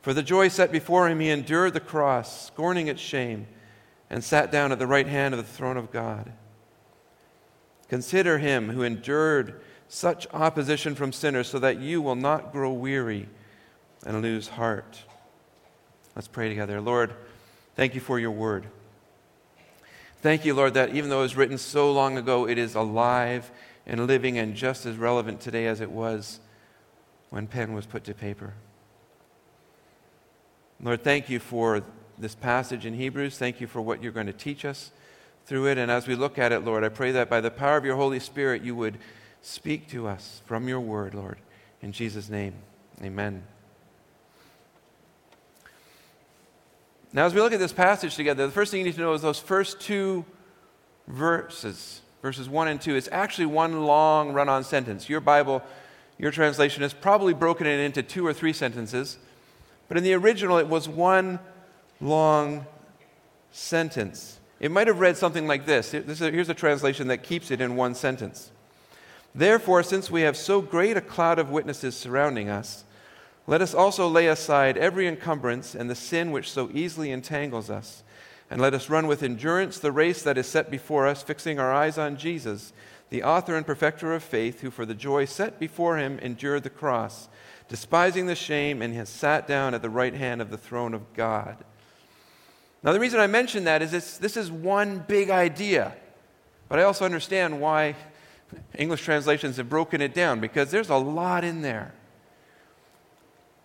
For 0.00 0.14
the 0.14 0.22
joy 0.22 0.48
set 0.48 0.70
before 0.70 1.08
him, 1.08 1.20
he 1.20 1.30
endured 1.30 1.74
the 1.74 1.80
cross, 1.80 2.46
scorning 2.46 2.88
its 2.88 3.00
shame, 3.00 3.46
and 4.10 4.22
sat 4.22 4.52
down 4.52 4.70
at 4.70 4.78
the 4.78 4.86
right 4.86 5.06
hand 5.06 5.34
of 5.34 5.38
the 5.38 5.52
throne 5.52 5.76
of 5.76 5.90
God. 5.90 6.32
Consider 7.88 8.38
him 8.38 8.70
who 8.70 8.82
endured 8.82 9.60
such 9.88 10.26
opposition 10.32 10.94
from 10.94 11.12
sinners, 11.12 11.48
so 11.48 11.58
that 11.58 11.80
you 11.80 12.00
will 12.00 12.14
not 12.14 12.52
grow 12.52 12.72
weary 12.72 13.28
and 14.06 14.22
lose 14.22 14.48
heart. 14.48 15.02
Let's 16.14 16.28
pray 16.28 16.48
together. 16.48 16.80
Lord, 16.80 17.14
thank 17.74 17.94
you 17.94 18.00
for 18.00 18.18
your 18.18 18.30
word. 18.30 18.66
Thank 20.20 20.44
you, 20.44 20.54
Lord, 20.54 20.74
that 20.74 20.94
even 20.94 21.10
though 21.10 21.20
it 21.20 21.24
was 21.24 21.36
written 21.36 21.58
so 21.58 21.92
long 21.92 22.16
ago, 22.16 22.48
it 22.48 22.56
is 22.56 22.74
alive 22.74 23.50
and 23.86 24.06
living 24.06 24.38
and 24.38 24.54
just 24.54 24.86
as 24.86 24.96
relevant 24.96 25.40
today 25.40 25.66
as 25.66 25.80
it 25.80 25.90
was 25.90 26.40
when 27.30 27.46
pen 27.46 27.74
was 27.74 27.86
put 27.86 28.04
to 28.04 28.14
paper. 28.14 28.54
Lord, 30.82 31.02
thank 31.02 31.28
you 31.28 31.38
for 31.38 31.82
this 32.18 32.34
passage 32.34 32.86
in 32.86 32.94
Hebrews. 32.94 33.38
Thank 33.38 33.60
you 33.60 33.66
for 33.66 33.80
what 33.80 34.02
you're 34.02 34.12
going 34.12 34.26
to 34.26 34.32
teach 34.32 34.64
us 34.64 34.90
through 35.46 35.68
it. 35.68 35.78
And 35.78 35.90
as 35.90 36.06
we 36.06 36.14
look 36.14 36.38
at 36.38 36.52
it, 36.52 36.60
Lord, 36.60 36.84
I 36.84 36.88
pray 36.88 37.12
that 37.12 37.28
by 37.28 37.40
the 37.40 37.50
power 37.50 37.76
of 37.76 37.84
your 37.84 37.96
Holy 37.96 38.20
Spirit, 38.20 38.62
you 38.62 38.74
would 38.74 38.98
speak 39.42 39.88
to 39.90 40.06
us 40.06 40.42
from 40.46 40.68
your 40.68 40.80
word, 40.80 41.14
Lord. 41.14 41.38
In 41.82 41.92
Jesus' 41.92 42.28
name, 42.28 42.54
amen. 43.02 43.44
Now, 47.12 47.26
as 47.26 47.34
we 47.34 47.40
look 47.40 47.52
at 47.52 47.60
this 47.60 47.72
passage 47.72 48.16
together, 48.16 48.46
the 48.46 48.52
first 48.52 48.70
thing 48.70 48.80
you 48.80 48.86
need 48.86 48.94
to 48.94 49.00
know 49.00 49.12
is 49.12 49.22
those 49.22 49.38
first 49.38 49.80
two 49.80 50.24
verses, 51.06 52.00
verses 52.22 52.48
1 52.48 52.68
and 52.68 52.80
2, 52.80 52.96
it's 52.96 53.08
actually 53.12 53.46
one 53.46 53.84
long 53.84 54.32
run 54.32 54.48
on 54.48 54.64
sentence. 54.64 55.08
Your 55.08 55.20
Bible, 55.20 55.62
your 56.18 56.30
translation 56.30 56.82
has 56.82 56.94
probably 56.94 57.34
broken 57.34 57.66
it 57.66 57.80
into 57.80 58.02
two 58.02 58.26
or 58.26 58.32
three 58.32 58.52
sentences, 58.52 59.18
but 59.88 59.96
in 59.96 60.04
the 60.04 60.14
original, 60.14 60.58
it 60.58 60.68
was 60.68 60.88
one 60.88 61.38
long 62.00 62.66
sentence. 63.52 64.38
It 64.60 64.70
might 64.70 64.86
have 64.86 65.00
read 65.00 65.16
something 65.16 65.46
like 65.46 65.66
this. 65.66 65.90
Here's 65.90 66.48
a 66.48 66.54
translation 66.54 67.08
that 67.08 67.22
keeps 67.22 67.50
it 67.50 67.60
in 67.60 67.76
one 67.76 67.94
sentence. 67.94 68.50
Therefore, 69.34 69.82
since 69.82 70.10
we 70.10 70.22
have 70.22 70.36
so 70.36 70.62
great 70.62 70.96
a 70.96 71.00
cloud 71.00 71.38
of 71.38 71.50
witnesses 71.50 71.96
surrounding 71.96 72.48
us, 72.48 72.84
let 73.46 73.60
us 73.60 73.74
also 73.74 74.08
lay 74.08 74.28
aside 74.28 74.78
every 74.78 75.06
encumbrance 75.06 75.74
and 75.74 75.90
the 75.90 75.94
sin 75.94 76.30
which 76.30 76.50
so 76.50 76.70
easily 76.72 77.10
entangles 77.10 77.68
us. 77.68 78.02
And 78.50 78.60
let 78.60 78.74
us 78.74 78.88
run 78.88 79.06
with 79.06 79.22
endurance 79.22 79.78
the 79.78 79.92
race 79.92 80.22
that 80.22 80.38
is 80.38 80.46
set 80.46 80.70
before 80.70 81.06
us, 81.06 81.22
fixing 81.22 81.58
our 81.58 81.72
eyes 81.72 81.98
on 81.98 82.16
Jesus, 82.16 82.72
the 83.14 83.22
author 83.22 83.54
and 83.54 83.64
perfecter 83.64 84.12
of 84.12 84.24
faith, 84.24 84.60
who 84.60 84.72
for 84.72 84.84
the 84.84 84.92
joy 84.92 85.24
set 85.24 85.60
before 85.60 85.98
him 85.98 86.18
endured 86.18 86.64
the 86.64 86.68
cross, 86.68 87.28
despising 87.68 88.26
the 88.26 88.34
shame, 88.34 88.82
and 88.82 88.92
has 88.92 89.08
sat 89.08 89.46
down 89.46 89.72
at 89.72 89.82
the 89.82 89.88
right 89.88 90.14
hand 90.14 90.42
of 90.42 90.50
the 90.50 90.58
throne 90.58 90.92
of 90.94 91.14
God. 91.14 91.56
Now, 92.82 92.92
the 92.92 92.98
reason 92.98 93.20
I 93.20 93.28
mention 93.28 93.62
that 93.64 93.82
is 93.82 93.92
this, 93.92 94.18
this 94.18 94.36
is 94.36 94.50
one 94.50 94.98
big 95.06 95.30
idea, 95.30 95.94
but 96.68 96.80
I 96.80 96.82
also 96.82 97.04
understand 97.04 97.60
why 97.60 97.94
English 98.76 99.04
translations 99.04 99.58
have 99.58 99.68
broken 99.68 100.00
it 100.00 100.12
down, 100.12 100.40
because 100.40 100.72
there's 100.72 100.90
a 100.90 100.96
lot 100.96 101.44
in 101.44 101.62
there. 101.62 101.94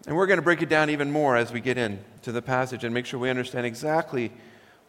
And 0.05 0.15
we're 0.15 0.27
going 0.27 0.37
to 0.37 0.43
break 0.43 0.61
it 0.61 0.69
down 0.69 0.91
even 0.91 1.11
more 1.11 1.35
as 1.35 1.51
we 1.51 1.59
get 1.59 1.79
into 1.79 2.31
the 2.31 2.43
passage 2.43 2.83
and 2.83 2.93
make 2.93 3.07
sure 3.07 3.19
we 3.19 3.31
understand 3.31 3.65
exactly 3.65 4.31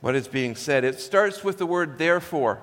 what 0.02 0.14
is 0.14 0.28
being 0.28 0.54
said. 0.54 0.84
It 0.84 1.00
starts 1.00 1.42
with 1.42 1.56
the 1.56 1.64
word 1.64 1.96
therefore. 1.96 2.60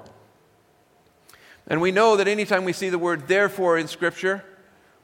And 1.67 1.81
we 1.81 1.91
know 1.91 2.15
that 2.15 2.27
anytime 2.27 2.63
we 2.63 2.73
see 2.73 2.89
the 2.89 2.97
word 2.97 3.27
therefore 3.27 3.77
in 3.77 3.87
Scripture, 3.87 4.43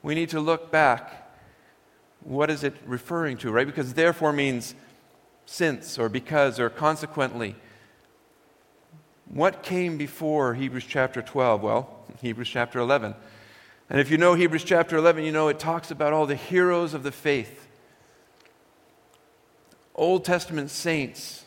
we 0.01 0.15
need 0.15 0.29
to 0.29 0.39
look 0.39 0.71
back. 0.71 1.35
What 2.21 2.49
is 2.49 2.63
it 2.63 2.73
referring 2.85 3.37
to, 3.39 3.51
right? 3.51 3.67
Because 3.67 3.93
therefore 3.93 4.31
means 4.31 4.75
since 5.45 5.99
or 5.99 6.07
because 6.07 6.59
or 6.59 6.69
consequently. 6.69 7.55
What 9.25 9.63
came 9.63 9.97
before 9.97 10.53
Hebrews 10.53 10.85
chapter 10.87 11.21
12? 11.21 11.61
Well, 11.61 12.05
Hebrews 12.21 12.49
chapter 12.49 12.79
11. 12.79 13.15
And 13.89 13.99
if 13.99 14.09
you 14.09 14.17
know 14.17 14.33
Hebrews 14.33 14.63
chapter 14.63 14.95
11, 14.95 15.23
you 15.23 15.31
know 15.31 15.49
it 15.49 15.59
talks 15.59 15.91
about 15.91 16.13
all 16.13 16.25
the 16.25 16.35
heroes 16.35 16.93
of 16.93 17.03
the 17.03 17.11
faith. 17.11 17.67
Old 19.95 20.23
Testament 20.23 20.69
saints 20.69 21.45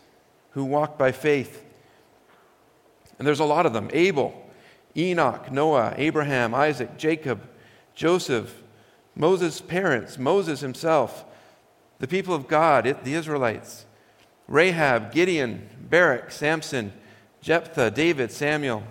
who 0.51 0.65
walked 0.65 0.99
by 0.99 1.13
faith. 1.13 1.65
And 3.19 3.27
there's 3.27 3.41
a 3.41 3.45
lot 3.45 3.67
of 3.67 3.73
them 3.73 3.89
Abel, 3.93 4.46
Enoch, 4.97 5.53
Noah, 5.53 5.95
Abraham, 5.97 6.55
Isaac, 6.55 6.97
Jacob, 6.97 7.49
Joseph, 7.95 8.63
Moses' 9.15 9.61
parents, 9.61 10.19
Moses 10.19 10.61
himself, 10.61 11.25
the 11.99 12.09
people 12.09 12.35
of 12.35 12.49
God, 12.49 12.85
the 13.05 13.15
Israelites, 13.15 13.87
Rahab, 14.49 15.13
Gideon, 15.13 15.69
Barak, 15.89 16.31
Samson, 16.31 16.93
Jephthah, 17.41 17.91
David, 17.91 18.31
Samuel, 18.31 18.85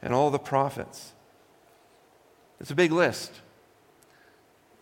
and 0.00 0.12
all 0.12 0.30
the 0.30 0.38
prophets. 0.38 1.12
It's 2.60 2.70
a 2.70 2.76
big 2.76 2.92
list 2.92 3.40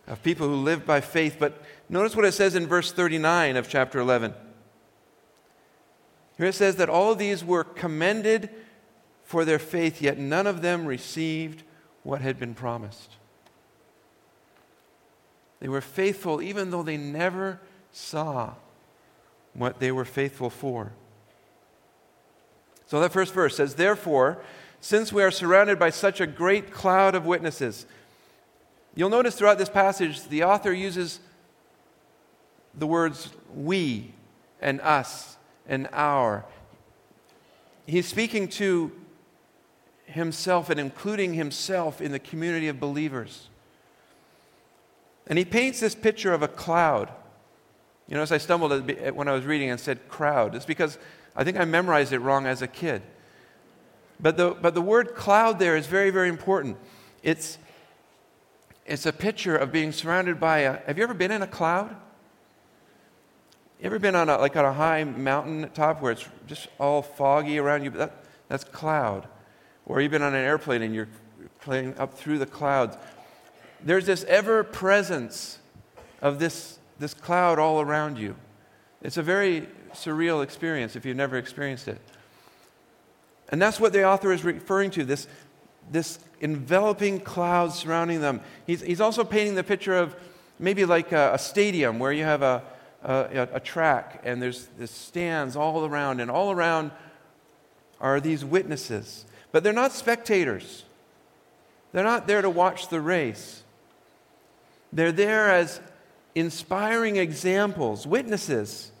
of 0.07 0.21
people 0.23 0.47
who 0.47 0.55
live 0.55 0.85
by 0.85 1.01
faith. 1.01 1.37
But 1.39 1.63
notice 1.89 2.15
what 2.15 2.25
it 2.25 2.33
says 2.33 2.55
in 2.55 2.67
verse 2.67 2.91
39 2.91 3.55
of 3.55 3.67
chapter 3.67 3.99
11. 3.99 4.33
Here 6.37 6.47
it 6.47 6.55
says 6.55 6.75
that 6.77 6.89
all 6.89 7.11
of 7.11 7.17
these 7.17 7.43
were 7.43 7.63
commended 7.63 8.49
for 9.31 9.45
their 9.45 9.59
faith, 9.59 10.01
yet 10.01 10.17
none 10.17 10.45
of 10.45 10.61
them 10.61 10.85
received 10.85 11.63
what 12.03 12.21
had 12.21 12.37
been 12.37 12.53
promised. 12.53 13.15
They 15.59 15.69
were 15.69 15.81
faithful 15.81 16.41
even 16.41 16.71
though 16.71 16.83
they 16.83 16.97
never 16.97 17.59
saw 17.91 18.53
what 19.53 19.79
they 19.79 19.91
were 19.91 20.05
faithful 20.05 20.49
for. 20.49 20.91
So 22.87 22.99
that 22.99 23.11
first 23.11 23.33
verse 23.33 23.55
says, 23.55 23.75
Therefore, 23.75 24.41
since 24.79 25.13
we 25.13 25.23
are 25.23 25.31
surrounded 25.31 25.79
by 25.79 25.91
such 25.91 26.19
a 26.19 26.27
great 26.27 26.71
cloud 26.71 27.15
of 27.15 27.25
witnesses, 27.25 27.85
You'll 28.93 29.09
notice 29.09 29.35
throughout 29.35 29.57
this 29.57 29.69
passage, 29.69 30.27
the 30.27 30.43
author 30.43 30.73
uses 30.73 31.21
the 32.73 32.87
words 32.87 33.29
we 33.53 34.13
and 34.61 34.81
us 34.81 35.37
and 35.67 35.87
our. 35.93 36.45
He's 37.85 38.07
speaking 38.07 38.49
to 38.49 38.91
himself 40.11 40.69
and 40.69 40.79
including 40.79 41.33
himself 41.33 42.01
in 42.01 42.11
the 42.11 42.19
community 42.19 42.67
of 42.67 42.79
believers. 42.79 43.49
And 45.27 45.37
he 45.37 45.45
paints 45.45 45.79
this 45.79 45.95
picture 45.95 46.33
of 46.33 46.41
a 46.41 46.47
cloud. 46.47 47.11
You 48.07 48.17
as 48.17 48.31
I 48.31 48.37
stumbled 48.37 48.91
when 49.15 49.27
I 49.27 49.31
was 49.31 49.45
reading 49.45 49.69
and 49.69 49.79
said 49.79 50.09
crowd, 50.09 50.55
it's 50.55 50.65
because 50.65 50.97
I 51.35 51.43
think 51.43 51.57
I 51.57 51.65
memorized 51.65 52.11
it 52.11 52.19
wrong 52.19 52.45
as 52.45 52.61
a 52.61 52.67
kid. 52.67 53.01
But 54.19 54.37
the, 54.37 54.51
but 54.51 54.73
the 54.75 54.81
word 54.81 55.15
cloud 55.15 55.59
there 55.59 55.75
is 55.75 55.87
very, 55.87 56.09
very 56.09 56.29
important. 56.29 56.77
It's, 57.23 57.57
it's 58.85 59.05
a 59.05 59.13
picture 59.13 59.55
of 59.55 59.71
being 59.71 59.91
surrounded 59.91 60.39
by 60.39 60.59
a. 60.59 60.79
Have 60.85 60.97
you 60.97 61.03
ever 61.03 61.13
been 61.13 61.31
in 61.31 61.41
a 61.41 61.47
cloud? 61.47 61.95
You 63.79 63.85
ever 63.87 63.97
been 63.97 64.15
on 64.15 64.29
a, 64.29 64.37
like 64.37 64.55
on 64.55 64.65
a 64.65 64.73
high 64.73 65.03
mountain 65.03 65.69
top 65.73 66.01
where 66.01 66.11
it's 66.11 66.27
just 66.45 66.67
all 66.79 67.01
foggy 67.01 67.57
around 67.57 67.83
you? 67.83 67.89
That, 67.91 68.23
that's 68.47 68.63
cloud. 68.63 69.27
Or 69.91 69.99
you've 69.99 70.11
been 70.11 70.21
on 70.21 70.33
an 70.33 70.45
airplane 70.45 70.83
and 70.83 70.95
you're 70.95 71.09
playing 71.59 71.97
up 71.97 72.13
through 72.13 72.39
the 72.39 72.45
clouds. 72.45 72.95
There's 73.83 74.05
this 74.05 74.23
ever 74.23 74.63
presence 74.63 75.59
of 76.21 76.39
this, 76.39 76.79
this 76.97 77.13
cloud 77.13 77.59
all 77.59 77.81
around 77.81 78.17
you. 78.17 78.37
It's 79.01 79.17
a 79.17 79.21
very 79.21 79.67
surreal 79.93 80.45
experience 80.45 80.95
if 80.95 81.05
you've 81.05 81.17
never 81.17 81.37
experienced 81.37 81.89
it. 81.89 81.99
And 83.49 83.61
that's 83.61 83.81
what 83.81 83.91
the 83.91 84.05
author 84.05 84.31
is 84.31 84.45
referring 84.45 84.91
to 84.91 85.03
this, 85.03 85.27
this 85.91 86.19
enveloping 86.39 87.19
cloud 87.19 87.73
surrounding 87.73 88.21
them. 88.21 88.39
He's, 88.65 88.79
he's 88.79 89.01
also 89.01 89.25
painting 89.25 89.55
the 89.55 89.63
picture 89.63 89.97
of 89.97 90.15
maybe 90.57 90.85
like 90.85 91.11
a, 91.11 91.33
a 91.33 91.37
stadium 91.37 91.99
where 91.99 92.13
you 92.13 92.23
have 92.23 92.43
a, 92.43 92.63
a, 93.03 93.49
a 93.55 93.59
track 93.59 94.21
and 94.23 94.41
there's, 94.41 94.69
there's 94.77 94.89
stands 94.89 95.57
all 95.57 95.83
around, 95.83 96.21
and 96.21 96.31
all 96.31 96.49
around 96.49 96.91
are 97.99 98.21
these 98.21 98.45
witnesses. 98.45 99.25
But 99.51 99.63
they're 99.63 99.73
not 99.73 99.91
spectators, 99.91 100.85
they're 101.91 102.03
not 102.03 102.27
there 102.27 102.41
to 102.41 102.49
watch 102.49 102.87
the 102.87 103.01
race. 103.01 103.63
They're 104.93 105.13
there 105.13 105.49
as 105.49 105.79
inspiring 106.35 107.15
examples, 107.15 108.05
witnesses, 108.05 108.91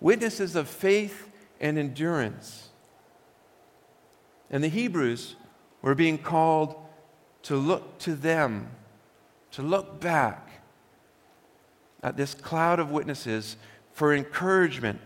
witnesses 0.00 0.56
of 0.56 0.68
faith 0.68 1.30
and 1.60 1.78
endurance. 1.78 2.68
And 4.50 4.62
the 4.62 4.68
Hebrews 4.68 5.36
were 5.80 5.94
being 5.94 6.18
called 6.18 6.76
to 7.44 7.56
look 7.56 7.98
to 8.00 8.14
them, 8.14 8.68
to 9.52 9.62
look 9.62 10.00
back 10.00 10.62
at 12.02 12.16
this 12.16 12.34
cloud 12.34 12.78
of 12.78 12.90
witnesses 12.90 13.56
for 13.92 14.14
encouragement. 14.14 15.00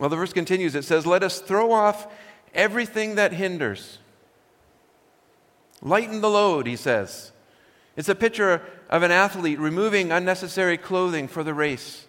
Well, 0.00 0.08
the 0.08 0.16
verse 0.16 0.32
continues. 0.32 0.74
It 0.74 0.84
says, 0.84 1.06
Let 1.06 1.22
us 1.22 1.40
throw 1.40 1.72
off 1.72 2.06
everything 2.54 3.16
that 3.16 3.34
hinders. 3.34 3.98
Lighten 5.82 6.22
the 6.22 6.30
load, 6.30 6.66
he 6.66 6.74
says. 6.74 7.32
It's 7.98 8.08
a 8.08 8.14
picture 8.14 8.62
of 8.88 9.02
an 9.02 9.10
athlete 9.10 9.58
removing 9.58 10.10
unnecessary 10.10 10.78
clothing 10.78 11.28
for 11.28 11.44
the 11.44 11.52
race. 11.52 12.06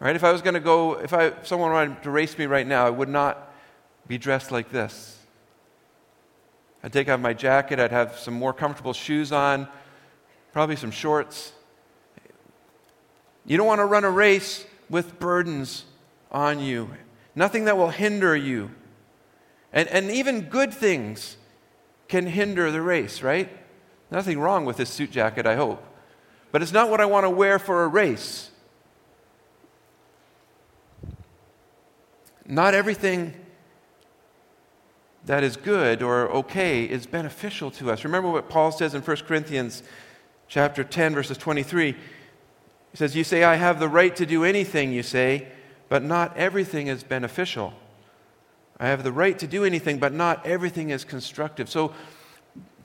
Right? 0.00 0.14
If 0.14 0.22
I 0.22 0.32
was 0.32 0.42
going 0.42 0.54
to 0.54 0.60
go, 0.60 1.00
if, 1.00 1.14
I, 1.14 1.28
if 1.28 1.46
someone 1.46 1.72
wanted 1.72 2.02
to 2.02 2.10
race 2.10 2.36
me 2.36 2.44
right 2.44 2.66
now, 2.66 2.86
I 2.86 2.90
would 2.90 3.08
not 3.08 3.50
be 4.06 4.18
dressed 4.18 4.52
like 4.52 4.70
this. 4.70 5.18
I'd 6.84 6.92
take 6.92 7.08
off 7.08 7.20
my 7.20 7.32
jacket, 7.32 7.80
I'd 7.80 7.90
have 7.90 8.18
some 8.18 8.34
more 8.34 8.52
comfortable 8.52 8.92
shoes 8.92 9.32
on, 9.32 9.66
probably 10.52 10.76
some 10.76 10.90
shorts. 10.90 11.52
You 13.46 13.56
don't 13.56 13.66
want 13.66 13.78
to 13.78 13.86
run 13.86 14.04
a 14.04 14.10
race 14.10 14.66
with 14.90 15.18
burdens 15.18 15.84
on 16.30 16.60
you, 16.60 16.90
nothing 17.34 17.64
that 17.64 17.78
will 17.78 17.90
hinder 17.90 18.36
you. 18.36 18.72
And, 19.72 19.88
and 19.88 20.10
even 20.10 20.42
good 20.42 20.74
things 20.74 21.36
can 22.08 22.26
hinder 22.26 22.70
the 22.72 22.82
race, 22.82 23.22
right? 23.22 23.48
Nothing 24.10 24.40
wrong 24.40 24.64
with 24.64 24.76
this 24.76 24.90
suit 24.90 25.12
jacket, 25.12 25.46
I 25.46 25.54
hope. 25.54 25.82
But 26.50 26.62
it's 26.62 26.72
not 26.72 26.90
what 26.90 27.00
I 27.00 27.06
want 27.06 27.24
to 27.24 27.30
wear 27.30 27.60
for 27.60 27.84
a 27.84 27.88
race. 27.88 28.50
Not 32.44 32.74
everything 32.74 33.34
that 35.26 35.44
is 35.44 35.56
good 35.56 36.02
or 36.02 36.28
okay 36.30 36.84
is 36.84 37.06
beneficial 37.06 37.70
to 37.70 37.92
us. 37.92 38.02
Remember 38.02 38.28
what 38.28 38.48
Paul 38.48 38.72
says 38.72 38.94
in 38.94 39.02
1 39.02 39.16
Corinthians 39.18 39.84
chapter 40.48 40.82
10 40.82 41.14
verses 41.14 41.38
23. 41.38 41.96
He 42.90 42.96
says, 42.96 43.14
"You 43.14 43.24
say 43.24 43.44
I 43.44 43.56
have 43.56 43.78
the 43.78 43.88
right 43.88 44.14
to 44.16 44.26
do 44.26 44.44
anything, 44.44 44.92
you 44.92 45.02
say, 45.02 45.48
but 45.88 46.02
not 46.02 46.36
everything 46.36 46.88
is 46.88 47.02
beneficial. 47.02 47.72
I 48.78 48.88
have 48.88 49.04
the 49.04 49.12
right 49.12 49.38
to 49.38 49.46
do 49.46 49.64
anything, 49.64 49.98
but 49.98 50.12
not 50.12 50.44
everything 50.46 50.90
is 50.90 51.04
constructive." 51.04 51.68
So 51.68 51.92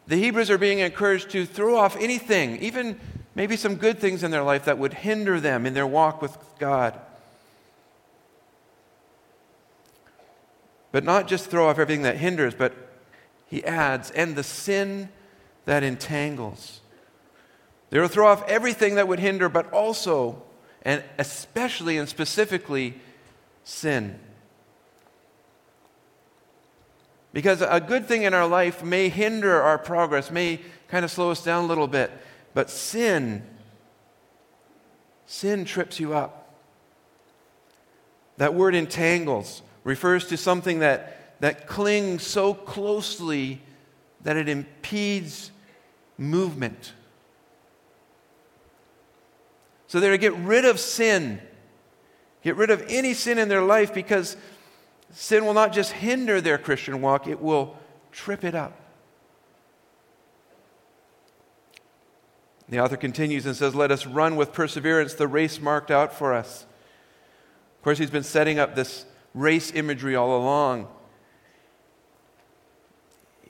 the 0.08 0.18
Hebrews 0.18 0.52
are 0.52 0.58
being 0.58 0.80
encouraged 0.80 1.32
to 1.32 1.46
throw 1.46 1.78
off 1.78 1.96
anything, 1.98 2.58
even 2.58 3.00
maybe 3.34 3.56
some 3.58 3.76
good 3.76 4.00
things 4.00 4.24
in 4.24 4.32
their 4.32 4.44
life 4.44 4.66
that 4.66 4.78
would 4.78 4.94
hinder 4.94 5.40
them 5.40 5.66
in 5.66 5.74
their 5.74 5.88
walk 5.88 6.22
with 6.22 6.38
God. 6.60 7.00
But 10.92 11.04
not 11.04 11.28
just 11.28 11.50
throw 11.50 11.68
off 11.68 11.80
everything 11.80 12.04
that 12.04 12.18
hinders, 12.18 12.54
but 12.54 12.74
he 13.48 13.64
adds, 13.66 14.12
and 14.12 14.36
the 14.36 14.44
sin 14.44 15.10
that 15.66 15.84
entangles. 15.84 16.80
They 17.96 18.02
will 18.02 18.10
throw 18.10 18.28
off 18.28 18.44
everything 18.50 18.96
that 18.96 19.08
would 19.08 19.22
hinder, 19.22 19.48
but 19.48 19.72
also, 19.72 20.44
and 20.82 21.02
especially 21.18 21.98
and 21.98 22.10
specifically, 22.10 23.00
sin. 23.64 24.20
Because 27.32 27.62
a 27.62 27.80
good 27.80 28.06
thing 28.06 28.24
in 28.24 28.34
our 28.34 28.48
life 28.48 28.84
may 28.84 29.08
hinder 29.08 29.62
our 29.62 29.78
progress, 29.78 30.30
may 30.30 30.60
kind 30.90 31.06
of 31.06 31.12
slow 31.12 31.32
us 31.32 31.42
down 31.42 31.64
a 31.64 31.68
little 31.68 31.88
bit, 31.88 32.12
but 32.54 32.70
sin, 32.70 33.44
sin 35.26 35.64
trips 35.64 35.98
you 35.98 36.14
up. 36.14 36.54
That 38.36 38.54
word 38.54 38.76
entangles 38.76 39.62
refers 39.86 40.28
to 40.28 40.36
something 40.36 40.80
that, 40.80 41.40
that 41.40 41.66
clings 41.66 42.24
so 42.24 42.54
closely 42.54 43.62
that 44.24 44.36
it 44.36 44.50
impedes 44.50 45.52
movement. 46.18 46.92
So 49.96 50.02
they're 50.02 50.12
to 50.12 50.18
get 50.18 50.36
rid 50.36 50.66
of 50.66 50.78
sin, 50.78 51.40
get 52.44 52.58
rid 52.58 52.70
of 52.70 52.84
any 52.90 53.14
sin 53.14 53.40
in 53.40 53.48
their 53.48 53.62
life 53.62 53.94
because 53.94 54.36
sin 55.12 55.46
will 55.46 55.54
not 55.54 55.72
just 55.72 55.94
hinder 55.94 56.42
their 56.42 56.58
Christian 56.58 57.00
walk, 57.02 57.28
it 57.28 57.42
will 57.42 57.78
trip 58.12 58.44
it 58.44 58.56
up. 58.56 58.78
The 62.68 62.82
author 62.82 62.98
continues 62.98 63.46
and 63.46 63.56
says, 63.56 63.74
Let 63.74 63.90
us 63.90 64.06
run 64.06 64.36
with 64.36 64.52
perseverance 64.52 65.14
the 65.14 65.30
race 65.30 65.62
marked 65.62 65.92
out 65.92 66.12
for 66.12 66.34
us. 66.34 66.66
Of 67.78 67.84
course, 67.86 67.98
he's 67.98 68.12
been 68.12 68.22
setting 68.22 68.60
up 68.60 68.76
this 68.76 69.06
race 69.34 69.72
imagery 69.72 70.14
all 70.14 70.36
along. 70.36 70.90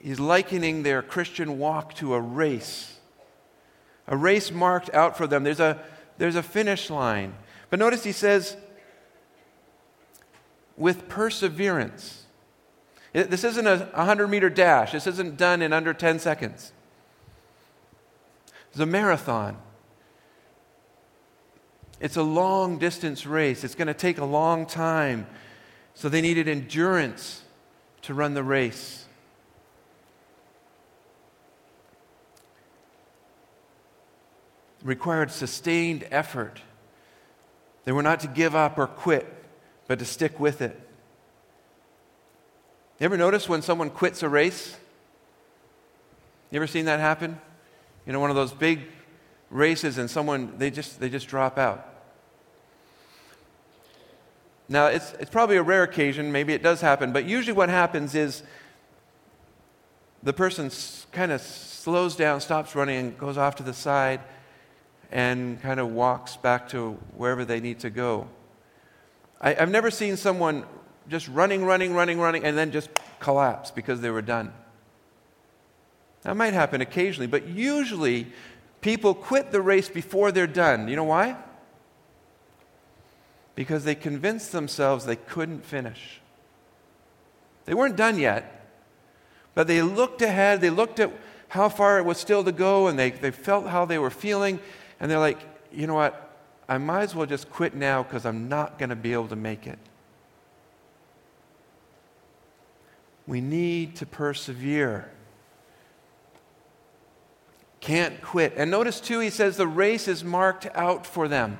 He's 0.00 0.20
likening 0.20 0.84
their 0.84 1.02
Christian 1.02 1.58
walk 1.58 1.94
to 1.94 2.14
a 2.14 2.20
race, 2.20 3.00
a 4.06 4.16
race 4.16 4.52
marked 4.52 4.94
out 4.94 5.16
for 5.16 5.26
them. 5.26 5.42
There's 5.42 5.58
a, 5.58 5.84
there's 6.18 6.36
a 6.36 6.42
finish 6.42 6.90
line. 6.90 7.34
But 7.70 7.78
notice 7.78 8.04
he 8.04 8.12
says, 8.12 8.56
with 10.76 11.08
perseverance. 11.08 12.24
This 13.12 13.44
isn't 13.44 13.66
a 13.66 13.88
100 13.94 14.28
meter 14.28 14.50
dash, 14.50 14.92
this 14.92 15.06
isn't 15.06 15.36
done 15.36 15.62
in 15.62 15.72
under 15.72 15.94
10 15.94 16.18
seconds. 16.18 16.72
It's 18.70 18.80
a 18.80 18.86
marathon. 18.86 19.56
It's 21.98 22.16
a 22.16 22.22
long 22.22 22.78
distance 22.78 23.24
race. 23.24 23.64
It's 23.64 23.74
going 23.74 23.86
to 23.86 23.94
take 23.94 24.18
a 24.18 24.24
long 24.24 24.66
time. 24.66 25.26
So 25.94 26.10
they 26.10 26.20
needed 26.20 26.46
endurance 26.46 27.42
to 28.02 28.12
run 28.12 28.34
the 28.34 28.42
race. 28.42 29.05
Required 34.86 35.32
sustained 35.32 36.06
effort. 36.10 36.62
They 37.84 37.92
were 37.92 38.02
not 38.02 38.20
to 38.20 38.28
give 38.28 38.54
up 38.54 38.78
or 38.78 38.86
quit, 38.86 39.26
but 39.88 39.98
to 39.98 40.04
stick 40.04 40.38
with 40.38 40.62
it. 40.62 40.80
You 42.98 43.04
ever 43.04 43.16
notice 43.16 43.48
when 43.48 43.62
someone 43.62 43.90
quits 43.90 44.22
a 44.22 44.28
race? 44.28 44.76
You 46.50 46.56
ever 46.56 46.66
seen 46.66 46.84
that 46.86 47.00
happen? 47.00 47.38
You 48.06 48.12
know, 48.12 48.20
one 48.20 48.30
of 48.30 48.36
those 48.36 48.52
big 48.52 48.82
races 49.50 49.98
and 49.98 50.08
someone 50.08 50.54
they 50.58 50.70
just 50.70 50.98
they 51.00 51.08
just 51.08 51.26
drop 51.26 51.58
out. 51.58 51.92
Now, 54.68 54.86
it's, 54.86 55.12
it's 55.20 55.30
probably 55.30 55.56
a 55.56 55.62
rare 55.62 55.84
occasion, 55.84 56.32
maybe 56.32 56.52
it 56.52 56.60
does 56.60 56.80
happen, 56.80 57.12
but 57.12 57.24
usually 57.24 57.52
what 57.52 57.68
happens 57.68 58.16
is 58.16 58.42
the 60.24 60.32
person 60.32 60.72
kind 61.12 61.30
of 61.30 61.40
slows 61.40 62.16
down, 62.16 62.40
stops 62.40 62.74
running, 62.74 62.96
and 62.96 63.18
goes 63.18 63.38
off 63.38 63.54
to 63.56 63.62
the 63.62 63.72
side 63.72 64.20
and 65.10 65.60
kind 65.62 65.80
of 65.80 65.90
walks 65.90 66.36
back 66.36 66.68
to 66.70 66.92
wherever 67.16 67.44
they 67.44 67.60
need 67.60 67.80
to 67.80 67.90
go. 67.90 68.28
I, 69.40 69.54
have 69.54 69.70
never 69.70 69.90
seen 69.90 70.16
someone 70.16 70.64
just 71.08 71.28
running, 71.28 71.64
running, 71.64 71.94
running, 71.94 72.18
running, 72.18 72.44
and 72.44 72.56
then 72.56 72.72
just 72.72 72.90
collapse 73.20 73.70
because 73.70 74.00
they 74.00 74.10
were 74.10 74.22
done. 74.22 74.52
That 76.22 76.36
might 76.36 76.54
happen 76.54 76.80
occasionally, 76.80 77.28
but 77.28 77.46
usually 77.46 78.26
people 78.80 79.14
quit 79.14 79.52
the 79.52 79.60
race 79.60 79.88
before 79.88 80.32
they're 80.32 80.46
done. 80.46 80.88
You 80.88 80.96
know 80.96 81.04
why? 81.04 81.36
Because 83.54 83.84
they 83.84 83.94
convinced 83.94 84.52
themselves 84.52 85.06
they 85.06 85.16
couldn't 85.16 85.64
finish. 85.64 86.20
They 87.64 87.74
weren't 87.74 87.96
done 87.96 88.18
yet, 88.18 88.68
but 89.54 89.66
they 89.66 89.82
looked 89.82 90.22
ahead, 90.22 90.60
they 90.60 90.70
looked 90.70 91.00
at 91.00 91.12
how 91.48 91.68
far 91.68 91.98
it 91.98 92.04
was 92.04 92.18
still 92.18 92.42
to 92.44 92.52
go, 92.52 92.88
and 92.88 92.98
they, 92.98 93.10
they 93.10 93.30
felt 93.30 93.66
how 93.66 93.84
they 93.84 93.98
were 93.98 94.10
feeling, 94.10 94.58
and 95.00 95.10
they're 95.10 95.18
like, 95.18 95.38
you 95.72 95.86
know 95.86 95.94
what? 95.94 96.22
I 96.68 96.78
might 96.78 97.02
as 97.02 97.14
well 97.14 97.26
just 97.26 97.50
quit 97.50 97.74
now 97.74 98.02
because 98.02 98.26
I'm 98.26 98.48
not 98.48 98.78
going 98.78 98.90
to 98.90 98.96
be 98.96 99.12
able 99.12 99.28
to 99.28 99.36
make 99.36 99.66
it. 99.66 99.78
We 103.26 103.40
need 103.40 103.96
to 103.96 104.06
persevere. 104.06 105.10
Can't 107.80 108.20
quit. 108.22 108.54
And 108.56 108.70
notice 108.70 109.00
too, 109.00 109.20
he 109.20 109.30
says 109.30 109.56
the 109.56 109.66
race 109.66 110.08
is 110.08 110.24
marked 110.24 110.66
out 110.74 111.06
for 111.06 111.28
them. 111.28 111.58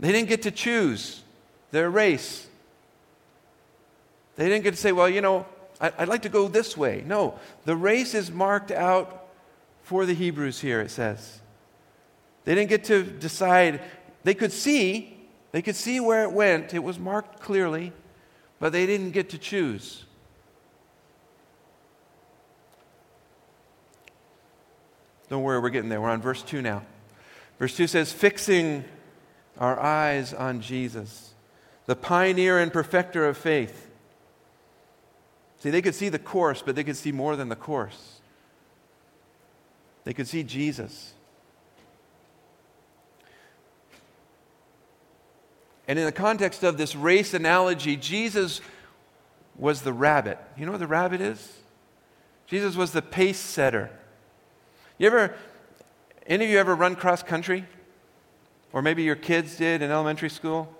They 0.00 0.12
didn't 0.12 0.28
get 0.28 0.42
to 0.42 0.50
choose 0.50 1.22
their 1.70 1.90
race. 1.90 2.46
They 4.36 4.48
didn't 4.48 4.62
get 4.62 4.72
to 4.72 4.76
say, 4.76 4.92
well, 4.92 5.08
you 5.08 5.20
know, 5.20 5.46
I'd 5.80 6.08
like 6.08 6.22
to 6.22 6.28
go 6.28 6.48
this 6.48 6.76
way. 6.76 7.04
No, 7.06 7.38
the 7.64 7.76
race 7.76 8.14
is 8.14 8.30
marked 8.30 8.70
out 8.70 9.27
for 9.88 10.04
the 10.04 10.12
Hebrews 10.12 10.60
here, 10.60 10.82
it 10.82 10.90
says. 10.90 11.40
They 12.44 12.54
didn't 12.54 12.68
get 12.68 12.84
to 12.84 13.02
decide. 13.02 13.80
They 14.22 14.34
could 14.34 14.52
see, 14.52 15.16
they 15.50 15.62
could 15.62 15.76
see 15.76 15.98
where 15.98 16.24
it 16.24 16.32
went. 16.32 16.74
It 16.74 16.80
was 16.80 16.98
marked 16.98 17.40
clearly, 17.40 17.94
but 18.60 18.70
they 18.70 18.84
didn't 18.84 19.12
get 19.12 19.30
to 19.30 19.38
choose. 19.38 20.04
Don't 25.30 25.42
worry, 25.42 25.58
we're 25.58 25.70
getting 25.70 25.88
there. 25.88 26.02
We're 26.02 26.10
on 26.10 26.20
verse 26.20 26.42
2 26.42 26.60
now. 26.60 26.82
Verse 27.58 27.74
2 27.74 27.86
says, 27.86 28.12
Fixing 28.12 28.84
our 29.56 29.80
eyes 29.80 30.34
on 30.34 30.60
Jesus, 30.60 31.32
the 31.86 31.96
pioneer 31.96 32.58
and 32.58 32.70
perfecter 32.70 33.26
of 33.26 33.38
faith. 33.38 33.88
See, 35.60 35.70
they 35.70 35.80
could 35.80 35.94
see 35.94 36.10
the 36.10 36.18
course, 36.18 36.60
but 36.60 36.74
they 36.74 36.84
could 36.84 36.96
see 36.98 37.10
more 37.10 37.36
than 37.36 37.48
the 37.48 37.56
course. 37.56 38.18
They 40.08 40.14
could 40.14 40.26
see 40.26 40.42
Jesus. 40.42 41.12
And 45.86 45.98
in 45.98 46.06
the 46.06 46.12
context 46.12 46.62
of 46.62 46.78
this 46.78 46.96
race 46.96 47.34
analogy, 47.34 47.94
Jesus 47.94 48.62
was 49.58 49.82
the 49.82 49.92
rabbit. 49.92 50.38
You 50.56 50.64
know 50.64 50.72
what 50.72 50.80
the 50.80 50.86
rabbit 50.86 51.20
is? 51.20 51.58
Jesus 52.46 52.74
was 52.74 52.92
the 52.92 53.02
pace 53.02 53.38
setter. 53.38 53.90
You 54.96 55.08
ever, 55.08 55.34
any 56.26 56.46
of 56.46 56.50
you 56.50 56.58
ever 56.58 56.74
run 56.74 56.96
cross 56.96 57.22
country? 57.22 57.66
Or 58.72 58.80
maybe 58.80 59.02
your 59.02 59.14
kids 59.14 59.58
did 59.58 59.82
in 59.82 59.90
elementary 59.90 60.30
school? 60.30 60.74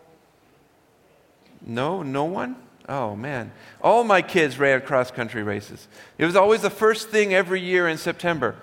No, 1.66 2.02
no 2.02 2.24
one? 2.24 2.56
Oh 2.88 3.14
man. 3.14 3.52
All 3.82 4.04
my 4.04 4.22
kids 4.22 4.58
ran 4.58 4.80
cross 4.80 5.10
country 5.10 5.42
races. 5.42 5.86
It 6.16 6.24
was 6.24 6.34
always 6.34 6.62
the 6.62 6.70
first 6.70 7.10
thing 7.10 7.34
every 7.34 7.60
year 7.60 7.86
in 7.88 7.98
September. 7.98 8.56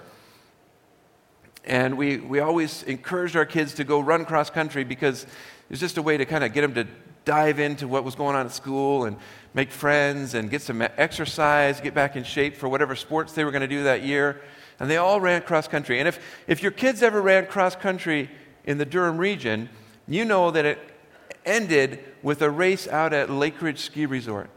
And 1.65 1.97
we, 1.97 2.17
we 2.17 2.39
always 2.39 2.84
encouraged 2.84 3.36
our 3.36 3.45
kids 3.45 3.73
to 3.75 3.84
go 3.84 3.99
run 3.99 4.25
cross 4.25 4.49
country 4.49 4.84
because 4.84 5.23
it 5.23 5.30
was 5.69 5.80
just 5.80 5.97
a 5.97 6.01
way 6.01 6.15
to 6.17 6.25
kind 6.25 6.43
of 6.43 6.54
get 6.54 6.62
them 6.62 6.75
to 6.75 6.88
dive 7.25 7.60
into 7.60 7.88
what 7.88 8.04
was 8.04 8.13
going 8.13 8.36
on 8.36 8.45
at 8.45 8.51
school 8.51 9.06
and 9.06 9.17
make 9.56 9.71
friends 9.71 10.36
and 10.36 10.51
get 10.51 10.62
some 10.62 10.82
exercise, 10.82 11.82
get 11.82 11.95
back 11.95 12.15
in 12.15 12.23
shape 12.23 12.56
for 12.56 12.69
whatever 12.69 12.95
sports 12.95 13.34
they 13.34 13.43
were 13.43 13.51
going 13.51 13.62
to 13.62 13.67
do 13.67 13.84
that 13.84 14.04
year. 14.04 14.41
And 14.80 14.89
they 14.89 14.97
all 14.97 15.19
ran 15.19 15.41
cross 15.41 15.67
country. 15.67 15.99
And 15.99 16.08
if, 16.08 16.19
if 16.47 16.62
your 16.62 16.71
kids 16.71 17.01
ever 17.01 17.21
ran 17.21 17.47
cross 17.47 17.75
country 17.75 18.30
in 18.65 18.78
the 18.78 18.86
Durham 18.86 19.17
region, 19.17 19.69
you 20.08 20.23
know 20.23 20.51
that 20.51 20.65
it 20.65 20.78
ended 21.45 22.04
with 22.21 22.41
a 22.41 22.49
race 22.49 22.88
out 22.88 23.13
at 23.13 23.30
Lakeridge 23.30 23.80
Ski 23.80 24.06
Resort. 24.06 24.49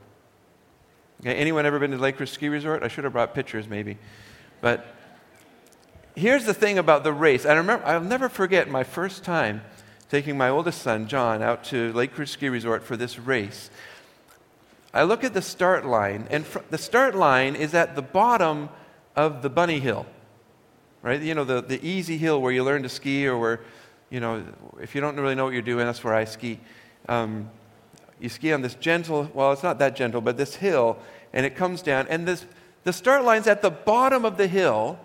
Okay, 1.21 1.35
anyone 1.35 1.65
ever 1.65 1.79
been 1.79 1.91
to 1.93 1.99
Lakeridge 1.99 2.29
Ski 2.29 2.49
Resort? 2.49 2.83
I 2.83 2.89
should 2.89 3.05
have 3.05 3.13
brought 3.13 3.35
pictures 3.35 3.67
maybe. 3.67 3.97
But 4.61 4.98
here's 6.19 6.45
the 6.45 6.55
thing 6.55 6.79
about 6.79 7.05
the 7.05 7.13
race. 7.13 7.47
I 7.47 7.55
remember 7.55 7.85
I'll 7.87 8.01
never 8.01 8.29
forget 8.29 8.69
my 8.69 8.85
first 8.85 9.25
time 9.25 9.63
taking 10.11 10.37
my 10.37 10.49
oldest 10.49 10.83
son, 10.83 11.07
John, 11.07 11.43
out 11.43 11.65
to 11.65 11.93
Lakeridge 11.93 12.29
Ski 12.29 12.49
Resort 12.49 12.83
for 12.83 12.97
this 12.97 13.19
race. 13.19 13.71
I 14.93 15.03
look 15.03 15.23
at 15.23 15.35
the 15.35 15.43
start 15.43 15.85
line, 15.85 16.27
and 16.31 16.47
fr- 16.47 16.61
the 16.71 16.79
start 16.79 17.15
line 17.15 17.55
is 17.55 17.75
at 17.75 17.95
the 17.95 18.03
bottom 18.03 18.71
of 19.15 19.43
the 19.43 19.51
bunny 19.51 19.81
hill, 19.81 20.07
right? 21.03 21.21
You 21.21 21.35
know, 21.35 21.45
the, 21.45 21.61
the 21.61 21.87
easy 21.87 22.17
hill 22.17 22.41
where 22.41 22.53
you 22.53 22.65
learn 22.65 22.83
to 22.85 22.89
ski, 22.89 23.27
or 23.27 23.39
where, 23.39 23.61
you 24.09 24.21
know, 24.21 24.45
if 24.81 24.95
you 24.95 25.01
don't 25.01 25.17
really 25.17 25.35
know 25.35 25.45
what 25.45 25.53
you're 25.53 25.63
doing, 25.63 25.85
that's 25.85 26.03
where 26.03 26.15
I 26.15 26.25
ski. 26.25 26.59
Um, 27.09 27.51
you 28.19 28.29
ski 28.29 28.53
on 28.53 28.63
this 28.63 28.75
gentle, 28.75 29.31
well, 29.35 29.53
it's 29.53 29.63
not 29.63 29.79
that 29.79 29.95
gentle, 29.95 30.21
but 30.21 30.37
this 30.37 30.57
hill, 30.57 30.99
and 31.33 31.45
it 31.45 31.55
comes 31.55 31.83
down, 31.83 32.07
and 32.09 32.27
this, 32.27 32.47
the 32.85 32.93
start 32.93 33.25
line's 33.25 33.47
at 33.47 33.61
the 33.61 33.71
bottom 33.71 34.25
of 34.25 34.39
the 34.39 34.47
hill. 34.47 34.99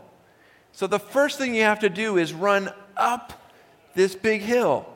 So 0.74 0.88
the 0.88 1.00
first 1.00 1.38
thing 1.38 1.56
you 1.56 1.62
have 1.62 1.80
to 1.80 1.90
do 1.90 2.18
is 2.18 2.34
run 2.34 2.70
up 2.98 3.52
this 3.94 4.16
big 4.16 4.42
hill. 4.42 4.88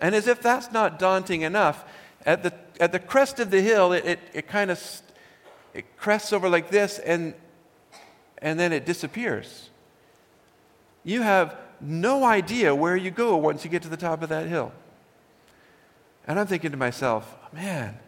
And 0.00 0.14
as 0.14 0.26
if 0.26 0.40
that's 0.40 0.72
not 0.72 0.98
daunting 0.98 1.42
enough, 1.42 1.84
at 2.24 2.42
the, 2.42 2.52
at 2.80 2.92
the 2.92 2.98
crest 2.98 3.38
of 3.38 3.50
the 3.50 3.60
hill, 3.60 3.92
it, 3.92 4.04
it, 4.04 4.18
it 4.32 4.48
kind 4.48 4.70
of 4.70 4.82
it 5.74 5.96
crests 5.96 6.32
over 6.32 6.48
like 6.48 6.70
this 6.70 6.98
and, 6.98 7.34
and 8.38 8.58
then 8.58 8.72
it 8.72 8.86
disappears. 8.86 9.70
You 11.04 11.22
have 11.22 11.56
no 11.80 12.24
idea 12.24 12.74
where 12.74 12.96
you 12.96 13.10
go 13.10 13.36
once 13.36 13.62
you 13.64 13.70
get 13.70 13.82
to 13.82 13.88
the 13.88 13.96
top 13.96 14.22
of 14.22 14.30
that 14.30 14.46
hill. 14.46 14.72
And 16.26 16.38
I'm 16.40 16.46
thinking 16.46 16.70
to 16.70 16.76
myself, 16.76 17.36
man, 17.52 17.98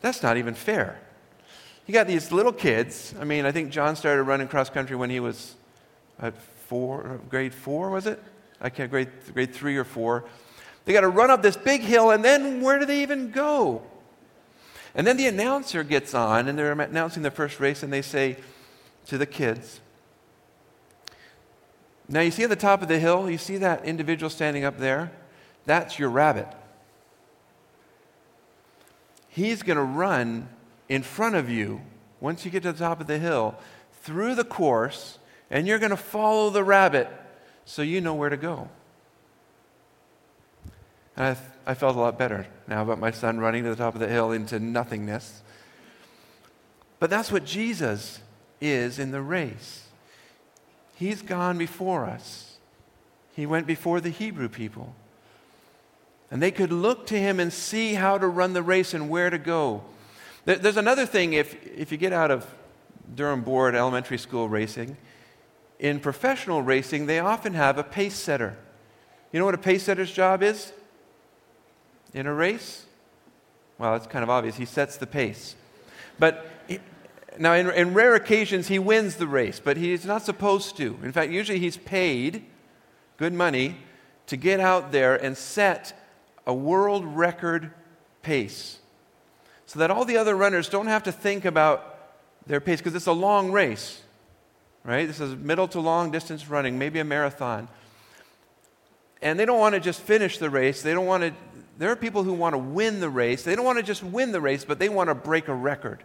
that's 0.00 0.22
not 0.22 0.36
even 0.36 0.54
fair. 0.54 1.00
You 1.88 1.94
got 1.94 2.06
these 2.06 2.30
little 2.30 2.52
kids. 2.52 3.14
I 3.18 3.24
mean, 3.24 3.46
I 3.46 3.50
think 3.50 3.70
John 3.70 3.96
started 3.96 4.22
running 4.24 4.46
cross 4.46 4.68
country 4.68 4.94
when 4.94 5.08
he 5.08 5.20
was 5.20 5.54
at 6.20 6.36
four, 6.36 7.14
uh, 7.14 7.16
grade 7.30 7.54
four, 7.54 7.88
was 7.88 8.06
it? 8.06 8.22
I 8.60 8.68
can't, 8.68 8.90
grade, 8.90 9.08
grade 9.32 9.54
three 9.54 9.74
or 9.78 9.84
four. 9.84 10.26
They 10.84 10.92
got 10.92 11.00
to 11.00 11.08
run 11.08 11.30
up 11.30 11.40
this 11.40 11.56
big 11.56 11.80
hill, 11.80 12.10
and 12.10 12.22
then 12.22 12.60
where 12.60 12.78
do 12.78 12.84
they 12.84 13.00
even 13.00 13.30
go? 13.30 13.82
And 14.94 15.06
then 15.06 15.16
the 15.16 15.28
announcer 15.28 15.82
gets 15.82 16.12
on, 16.12 16.46
and 16.46 16.58
they're 16.58 16.72
announcing 16.72 17.22
the 17.22 17.30
first 17.30 17.58
race, 17.58 17.82
and 17.82 17.90
they 17.90 18.02
say 18.02 18.36
to 19.06 19.16
the 19.16 19.26
kids, 19.26 19.80
Now, 22.06 22.20
you 22.20 22.30
see 22.30 22.42
at 22.42 22.50
the 22.50 22.56
top 22.56 22.82
of 22.82 22.88
the 22.88 22.98
hill, 22.98 23.30
you 23.30 23.38
see 23.38 23.56
that 23.56 23.86
individual 23.86 24.28
standing 24.28 24.62
up 24.62 24.76
there? 24.76 25.10
That's 25.64 25.98
your 25.98 26.10
rabbit. 26.10 26.48
He's 29.30 29.62
going 29.62 29.78
to 29.78 29.82
run 29.84 30.50
in 30.88 31.02
front 31.02 31.34
of 31.34 31.50
you 31.50 31.80
once 32.20 32.44
you 32.44 32.50
get 32.50 32.62
to 32.62 32.72
the 32.72 32.78
top 32.78 33.00
of 33.00 33.06
the 33.06 33.18
hill 33.18 33.56
through 34.02 34.34
the 34.34 34.44
course, 34.44 35.18
and 35.50 35.66
you're 35.66 35.78
going 35.78 35.90
to 35.90 35.96
follow 35.96 36.50
the 36.50 36.64
rabbit 36.64 37.08
so 37.64 37.82
you 37.82 38.00
know 38.00 38.14
where 38.14 38.30
to 38.30 38.36
go. 38.36 38.68
And 41.16 41.36
I, 41.66 41.70
I 41.70 41.74
felt 41.74 41.96
a 41.96 42.00
lot 42.00 42.18
better 42.18 42.46
now 42.66 42.82
about 42.82 42.98
my 42.98 43.10
son 43.10 43.38
running 43.38 43.64
to 43.64 43.70
the 43.70 43.76
top 43.76 43.94
of 43.94 44.00
the 44.00 44.08
hill 44.08 44.32
into 44.32 44.58
nothingness. 44.58 45.42
But 46.98 47.10
that's 47.10 47.30
what 47.30 47.44
Jesus 47.44 48.20
is 48.60 48.98
in 48.98 49.10
the 49.10 49.22
race. 49.22 49.84
He's 50.96 51.22
gone 51.22 51.58
before 51.58 52.06
us. 52.06 52.56
He 53.34 53.46
went 53.46 53.66
before 53.66 54.00
the 54.00 54.10
Hebrew 54.10 54.48
people. 54.48 54.94
And 56.30 56.42
they 56.42 56.50
could 56.50 56.72
look 56.72 57.06
to 57.06 57.18
him 57.18 57.38
and 57.40 57.52
see 57.52 57.94
how 57.94 58.18
to 58.18 58.26
run 58.26 58.52
the 58.52 58.62
race 58.62 58.94
and 58.94 59.08
where 59.08 59.30
to 59.30 59.38
go. 59.38 59.82
There's 60.48 60.78
another 60.78 61.04
thing 61.04 61.34
if, 61.34 61.54
if 61.66 61.92
you 61.92 61.98
get 61.98 62.14
out 62.14 62.30
of 62.30 62.46
Durham 63.14 63.42
Board 63.42 63.74
elementary 63.74 64.16
school 64.16 64.48
racing, 64.48 64.96
in 65.78 66.00
professional 66.00 66.62
racing, 66.62 67.04
they 67.04 67.18
often 67.18 67.52
have 67.52 67.76
a 67.76 67.84
pace 67.84 68.14
setter. 68.14 68.56
You 69.30 69.38
know 69.38 69.44
what 69.44 69.54
a 69.54 69.58
pace 69.58 69.82
setter's 69.82 70.10
job 70.10 70.42
is? 70.42 70.72
in 72.14 72.26
a 72.26 72.32
race? 72.32 72.86
Well, 73.78 73.94
it's 73.94 74.06
kind 74.06 74.22
of 74.22 74.30
obvious. 74.30 74.56
He 74.56 74.64
sets 74.64 74.96
the 74.96 75.06
pace. 75.06 75.54
But 76.18 76.46
he, 76.66 76.80
now, 77.38 77.52
in, 77.52 77.68
in 77.70 77.92
rare 77.92 78.14
occasions, 78.14 78.68
he 78.68 78.78
wins 78.78 79.16
the 79.16 79.26
race, 79.26 79.60
but 79.62 79.76
he's 79.76 80.06
not 80.06 80.22
supposed 80.22 80.78
to. 80.78 80.98
In 81.02 81.12
fact, 81.12 81.30
usually 81.30 81.58
he's 81.58 81.76
paid 81.76 82.46
good 83.18 83.34
money 83.34 83.76
to 84.26 84.36
get 84.36 84.60
out 84.60 84.92
there 84.92 85.14
and 85.14 85.36
set 85.36 85.92
a 86.46 86.54
world 86.54 87.04
record 87.04 87.70
pace 88.22 88.77
so 89.68 89.80
that 89.80 89.90
all 89.90 90.06
the 90.06 90.16
other 90.16 90.34
runners 90.34 90.70
don't 90.70 90.86
have 90.86 91.02
to 91.02 91.12
think 91.12 91.44
about 91.44 91.98
their 92.46 92.58
pace 92.58 92.78
because 92.78 92.94
it's 92.94 93.06
a 93.06 93.12
long 93.12 93.52
race, 93.52 94.00
right? 94.82 95.06
This 95.06 95.20
is 95.20 95.36
middle 95.36 95.68
to 95.68 95.80
long 95.80 96.10
distance 96.10 96.48
running, 96.48 96.78
maybe 96.78 97.00
a 97.00 97.04
marathon. 97.04 97.68
And 99.20 99.38
they 99.38 99.44
don't 99.44 99.58
want 99.58 99.74
to 99.74 99.80
just 99.80 100.00
finish 100.00 100.38
the 100.38 100.48
race. 100.48 100.80
They 100.80 100.94
don't 100.94 101.04
want 101.04 101.22
to, 101.22 101.34
there 101.76 101.92
are 101.92 101.96
people 101.96 102.22
who 102.22 102.32
want 102.32 102.54
to 102.54 102.58
win 102.58 103.00
the 103.00 103.10
race. 103.10 103.42
They 103.42 103.54
don't 103.54 103.64
want 103.66 103.76
to 103.76 103.82
just 103.82 104.02
win 104.02 104.32
the 104.32 104.40
race, 104.40 104.64
but 104.64 104.78
they 104.78 104.88
want 104.88 105.10
to 105.10 105.14
break 105.14 105.48
a 105.48 105.54
record. 105.54 106.02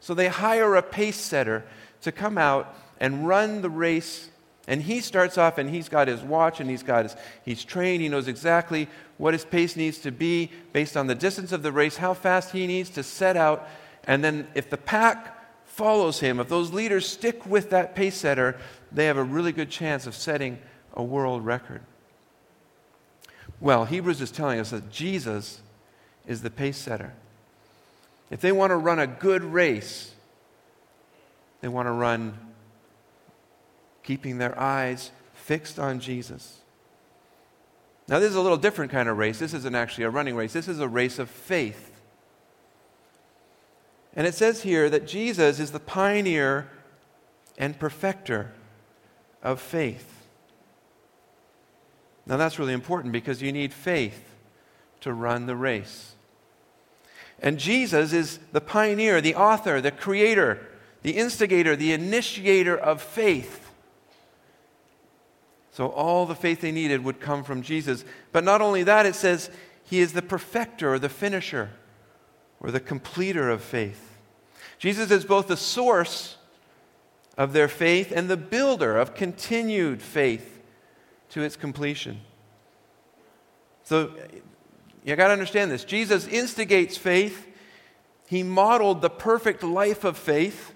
So 0.00 0.14
they 0.14 0.28
hire 0.28 0.74
a 0.74 0.82
pace 0.82 1.20
setter 1.20 1.66
to 2.00 2.12
come 2.12 2.38
out 2.38 2.74
and 2.98 3.28
run 3.28 3.60
the 3.60 3.68
race. 3.68 4.30
And 4.66 4.80
he 4.80 5.00
starts 5.00 5.36
off 5.36 5.58
and 5.58 5.68
he's 5.68 5.90
got 5.90 6.08
his 6.08 6.22
watch 6.22 6.60
and 6.60 6.70
he's 6.70 6.82
got 6.82 7.04
his, 7.04 7.16
he's 7.44 7.62
trained. 7.62 8.00
He 8.00 8.08
knows 8.08 8.26
exactly 8.26 8.88
what 9.20 9.34
his 9.34 9.44
pace 9.44 9.76
needs 9.76 9.98
to 9.98 10.10
be 10.10 10.50
based 10.72 10.96
on 10.96 11.06
the 11.06 11.14
distance 11.14 11.52
of 11.52 11.62
the 11.62 11.70
race, 11.70 11.98
how 11.98 12.14
fast 12.14 12.52
he 12.52 12.66
needs 12.66 12.88
to 12.88 13.02
set 13.02 13.36
out. 13.36 13.68
And 14.04 14.24
then 14.24 14.48
if 14.54 14.70
the 14.70 14.78
pack 14.78 15.66
follows 15.66 16.20
him, 16.20 16.40
if 16.40 16.48
those 16.48 16.72
leaders 16.72 17.06
stick 17.06 17.44
with 17.44 17.68
that 17.68 17.94
pace 17.94 18.16
setter, 18.16 18.58
they 18.90 19.04
have 19.04 19.18
a 19.18 19.22
really 19.22 19.52
good 19.52 19.68
chance 19.68 20.06
of 20.06 20.14
setting 20.14 20.58
a 20.94 21.02
world 21.02 21.44
record. 21.44 21.82
Well, 23.60 23.84
Hebrews 23.84 24.22
is 24.22 24.30
telling 24.30 24.58
us 24.58 24.70
that 24.70 24.90
Jesus 24.90 25.60
is 26.26 26.40
the 26.40 26.48
pace 26.48 26.78
setter. 26.78 27.12
If 28.30 28.40
they 28.40 28.52
want 28.52 28.70
to 28.70 28.76
run 28.76 28.98
a 28.98 29.06
good 29.06 29.44
race, 29.44 30.14
they 31.60 31.68
want 31.68 31.88
to 31.88 31.92
run 31.92 32.38
keeping 34.02 34.38
their 34.38 34.58
eyes 34.58 35.10
fixed 35.34 35.78
on 35.78 36.00
Jesus. 36.00 36.59
Now, 38.10 38.18
this 38.18 38.30
is 38.30 38.36
a 38.36 38.40
little 38.40 38.58
different 38.58 38.90
kind 38.90 39.08
of 39.08 39.16
race. 39.18 39.38
This 39.38 39.54
isn't 39.54 39.74
actually 39.76 40.02
a 40.02 40.10
running 40.10 40.34
race, 40.34 40.52
this 40.52 40.66
is 40.66 40.80
a 40.80 40.88
race 40.88 41.20
of 41.20 41.30
faith. 41.30 41.86
And 44.16 44.26
it 44.26 44.34
says 44.34 44.62
here 44.62 44.90
that 44.90 45.06
Jesus 45.06 45.60
is 45.60 45.70
the 45.70 45.78
pioneer 45.78 46.68
and 47.56 47.78
perfecter 47.78 48.52
of 49.44 49.60
faith. 49.60 50.26
Now, 52.26 52.36
that's 52.36 52.58
really 52.58 52.72
important 52.72 53.12
because 53.12 53.40
you 53.40 53.52
need 53.52 53.72
faith 53.72 54.34
to 55.02 55.12
run 55.12 55.46
the 55.46 55.54
race. 55.54 56.14
And 57.38 57.58
Jesus 57.58 58.12
is 58.12 58.40
the 58.50 58.60
pioneer, 58.60 59.20
the 59.20 59.36
author, 59.36 59.80
the 59.80 59.92
creator, 59.92 60.66
the 61.02 61.12
instigator, 61.12 61.76
the 61.76 61.92
initiator 61.92 62.76
of 62.76 63.00
faith. 63.00 63.59
So, 65.80 65.88
all 65.88 66.26
the 66.26 66.34
faith 66.34 66.60
they 66.60 66.72
needed 66.72 67.04
would 67.04 67.20
come 67.20 67.42
from 67.42 67.62
Jesus. 67.62 68.04
But 68.32 68.44
not 68.44 68.60
only 68.60 68.82
that, 68.82 69.06
it 69.06 69.14
says 69.14 69.48
he 69.82 70.00
is 70.00 70.12
the 70.12 70.20
perfecter 70.20 70.92
or 70.92 70.98
the 70.98 71.08
finisher 71.08 71.70
or 72.60 72.70
the 72.70 72.80
completer 72.80 73.48
of 73.48 73.62
faith. 73.62 74.18
Jesus 74.76 75.10
is 75.10 75.24
both 75.24 75.46
the 75.46 75.56
source 75.56 76.36
of 77.38 77.54
their 77.54 77.66
faith 77.66 78.12
and 78.14 78.28
the 78.28 78.36
builder 78.36 78.98
of 78.98 79.14
continued 79.14 80.02
faith 80.02 80.60
to 81.30 81.40
its 81.40 81.56
completion. 81.56 82.20
So 83.82 84.12
you 85.02 85.16
got 85.16 85.28
to 85.28 85.32
understand 85.32 85.70
this. 85.70 85.84
Jesus 85.84 86.26
instigates 86.26 86.98
faith. 86.98 87.48
He 88.26 88.42
modeled 88.42 89.00
the 89.00 89.08
perfect 89.08 89.62
life 89.62 90.04
of 90.04 90.18
faith. 90.18 90.74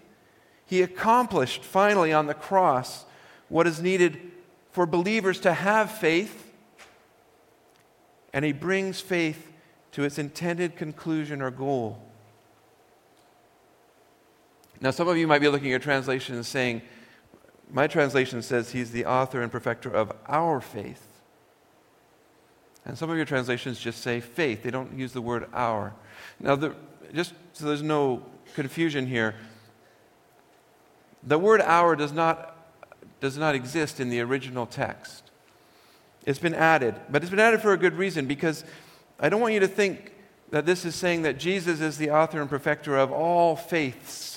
He 0.65 0.81
accomplished 0.81 1.63
finally 1.63 2.11
on 2.11 2.27
the 2.27 2.33
cross 2.33 3.05
what 3.51 3.67
is 3.67 3.83
needed 3.83 4.31
for 4.75 4.87
believers 4.87 5.39
to 5.39 5.55
have 5.55 5.89
faith. 5.91 6.53
And 8.33 8.45
he 8.45 8.53
brings 8.53 9.01
faith 9.01 9.53
to 9.93 10.03
its 10.03 10.19
intended 10.19 10.75
conclusion 10.75 11.41
or 11.41 11.53
goal. 11.53 12.03
Now, 14.81 14.91
some 14.91 15.07
of 15.07 15.17
you 15.17 15.29
might 15.29 15.39
be 15.39 15.47
looking 15.47 15.69
at 15.69 15.71
your 15.71 15.79
translation 15.79 16.35
and 16.35 16.45
saying, 16.45 16.83
my 17.71 17.87
translation 17.87 18.43
says 18.43 18.73
he's 18.73 18.91
the 18.91 19.07
author 19.07 19.43
and 19.43 19.53
perfecter 19.53 19.89
of 19.89 20.11
our 20.27 20.61
faith. 20.61 21.07
And 22.85 22.99
some 22.99 23.11
of 23.11 23.17
your 23.17 23.27
translations 23.27 23.79
just 23.79 24.03
say 24.03 24.19
faith. 24.19 24.65
They 24.65 24.73
don't 24.73 24.99
use 24.99 25.13
the 25.13 25.23
word 25.23 25.47
our. 25.55 25.95
Now, 26.41 26.57
the, 26.57 26.75
just 27.15 27.33
so 27.53 27.67
there's 27.67 27.81
no 27.81 28.25
confusion 28.55 29.07
here, 29.07 29.37
the 31.23 31.39
word 31.39 31.61
our 31.61 31.95
does 31.95 32.13
not, 32.13 32.54
does 33.25 33.37
not 33.37 33.57
exist 33.57 33.99
in 33.99 34.09
the 34.09 34.21
original 34.21 34.67
text. 34.67 35.25
It's 36.25 36.39
been 36.39 36.55
added, 36.55 36.95
but 37.11 37.23
it's 37.23 37.31
been 37.31 37.41
added 37.41 37.61
for 37.61 37.73
a 37.73 37.77
good 37.77 37.95
reason 37.95 38.27
because 38.27 38.65
I 39.19 39.29
don't 39.29 39.41
want 39.41 39.55
you 39.55 39.61
to 39.61 39.69
think 39.69 40.13
that 40.51 40.65
this 40.65 40.85
is 40.85 40.95
saying 40.95 41.23
that 41.23 41.39
Jesus 41.39 41.81
is 41.81 41.99
the 41.99 42.11
author 42.11 42.41
and 42.41 42.49
perfecter 42.49 42.97
of 42.97 43.11
all 43.11 43.57
faiths 43.57 44.35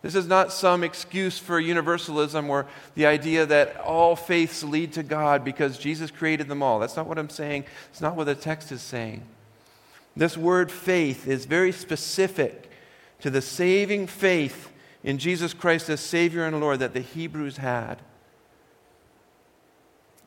this 0.00 0.14
is 0.14 0.28
not 0.28 0.52
some 0.52 0.84
excuse 0.84 1.38
for 1.38 1.58
universalism 1.58 2.48
or 2.50 2.66
the 2.94 3.06
idea 3.06 3.46
that 3.46 3.78
all 3.78 4.14
faiths 4.14 4.62
lead 4.62 4.92
to 4.92 5.02
God 5.02 5.44
because 5.44 5.76
Jesus 5.76 6.10
created 6.10 6.48
them 6.48 6.62
all. 6.62 6.78
That's 6.78 6.96
not 6.96 7.06
what 7.06 7.18
I'm 7.18 7.28
saying. 7.28 7.64
It's 7.90 8.00
not 8.00 8.14
what 8.14 8.24
the 8.24 8.36
text 8.36 8.70
is 8.70 8.80
saying. 8.80 9.22
This 10.16 10.36
word 10.36 10.70
faith 10.70 11.26
is 11.26 11.46
very 11.46 11.72
specific 11.72 12.70
to 13.20 13.30
the 13.30 13.42
saving 13.42 14.06
faith 14.06 14.70
in 15.02 15.18
Jesus 15.18 15.54
Christ 15.54 15.88
as 15.88 16.00
Savior 16.00 16.44
and 16.44 16.60
Lord 16.60 16.80
that 16.80 16.94
the 16.94 17.00
Hebrews 17.00 17.58
had. 17.58 18.00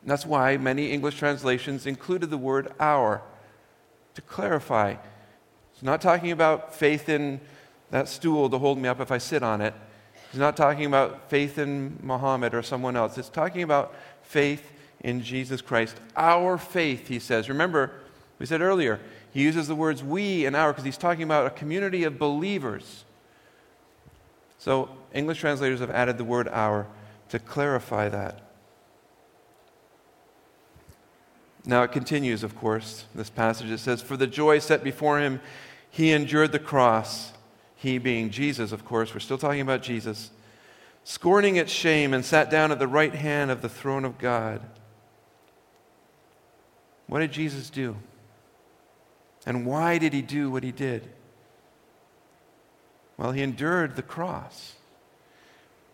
And 0.02 0.10
that's 0.10 0.26
why 0.26 0.56
many 0.56 0.90
English 0.90 1.16
translations 1.16 1.86
included 1.86 2.30
the 2.30 2.38
word 2.38 2.72
our 2.80 3.22
to 4.14 4.22
clarify. 4.22 4.96
It's 5.72 5.82
not 5.82 6.00
talking 6.00 6.30
about 6.30 6.74
faith 6.74 7.08
in 7.08 7.40
that 7.90 8.08
stool 8.08 8.48
to 8.50 8.58
hold 8.58 8.78
me 8.78 8.88
up 8.88 9.00
if 9.00 9.12
I 9.12 9.18
sit 9.18 9.42
on 9.42 9.60
it. 9.60 9.74
He's 10.30 10.40
not 10.40 10.56
talking 10.56 10.86
about 10.86 11.28
faith 11.28 11.58
in 11.58 11.98
Muhammad 12.02 12.54
or 12.54 12.62
someone 12.62 12.96
else. 12.96 13.18
It's 13.18 13.28
talking 13.28 13.62
about 13.62 13.94
faith 14.22 14.72
in 15.00 15.22
Jesus 15.22 15.60
Christ. 15.60 15.96
Our 16.16 16.56
faith, 16.56 17.08
he 17.08 17.18
says. 17.18 17.48
Remember, 17.48 17.92
we 18.38 18.46
said 18.46 18.62
earlier, 18.62 18.98
he 19.30 19.42
uses 19.42 19.68
the 19.68 19.74
words 19.74 20.02
we 20.02 20.46
and 20.46 20.56
our 20.56 20.72
because 20.72 20.84
he's 20.84 20.96
talking 20.96 21.22
about 21.22 21.46
a 21.46 21.50
community 21.50 22.04
of 22.04 22.18
believers. 22.18 23.04
So, 24.62 24.90
English 25.12 25.40
translators 25.40 25.80
have 25.80 25.90
added 25.90 26.18
the 26.18 26.24
word 26.24 26.46
our 26.46 26.86
to 27.30 27.40
clarify 27.40 28.08
that. 28.08 28.42
Now, 31.64 31.82
it 31.82 31.90
continues, 31.90 32.44
of 32.44 32.54
course, 32.54 33.06
this 33.12 33.28
passage. 33.28 33.72
It 33.72 33.78
says, 33.78 34.02
For 34.02 34.16
the 34.16 34.28
joy 34.28 34.60
set 34.60 34.84
before 34.84 35.18
him, 35.18 35.40
he 35.90 36.12
endured 36.12 36.52
the 36.52 36.60
cross 36.60 37.32
he 37.74 37.98
being 37.98 38.30
Jesus, 38.30 38.70
of 38.70 38.84
course, 38.84 39.12
we're 39.12 39.18
still 39.18 39.36
talking 39.36 39.62
about 39.62 39.82
Jesus, 39.82 40.30
scorning 41.02 41.56
its 41.56 41.72
shame 41.72 42.14
and 42.14 42.24
sat 42.24 42.48
down 42.48 42.70
at 42.70 42.78
the 42.78 42.86
right 42.86 43.16
hand 43.16 43.50
of 43.50 43.62
the 43.62 43.68
throne 43.68 44.04
of 44.04 44.16
God. 44.16 44.60
What 47.08 47.18
did 47.18 47.32
Jesus 47.32 47.68
do? 47.68 47.96
And 49.44 49.66
why 49.66 49.98
did 49.98 50.12
he 50.12 50.22
do 50.22 50.52
what 50.52 50.62
he 50.62 50.70
did? 50.70 51.10
Well, 53.22 53.30
he 53.30 53.42
endured 53.42 53.94
the 53.94 54.02
cross. 54.02 54.74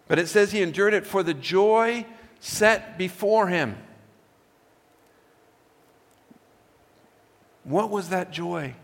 But 0.07 0.19
it 0.19 0.29
says 0.29 0.51
he 0.51 0.63
endured 0.63 0.95
it 0.95 1.07
for 1.07 1.23
the 1.23 1.35
joy 1.35 2.07
set 2.41 2.97
before 2.97 3.49
him. 3.49 3.77
What 7.65 7.91
was 7.91 8.09
that 8.09 8.31
joy? 8.31 8.77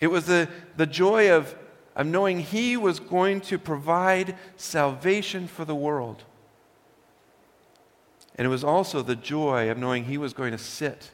It 0.00 0.06
was 0.06 0.24
the, 0.24 0.48
the 0.78 0.86
joy 0.86 1.30
of, 1.30 1.54
of 1.94 2.06
knowing 2.06 2.40
He 2.40 2.78
was 2.78 2.98
going 2.98 3.42
to 3.42 3.58
provide 3.58 4.34
salvation 4.56 5.48
for 5.48 5.66
the 5.66 5.74
world. 5.74 6.24
And 8.36 8.46
it 8.46 8.48
was 8.48 8.64
also 8.64 9.02
the 9.02 9.16
joy 9.16 9.70
of 9.70 9.76
knowing 9.76 10.04
He 10.04 10.16
was 10.16 10.32
going 10.32 10.52
to 10.52 10.58
sit 10.58 11.10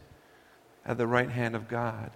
at 0.86 0.96
the 0.96 1.08
right 1.08 1.30
hand 1.30 1.56
of 1.56 1.66
God. 1.66 2.12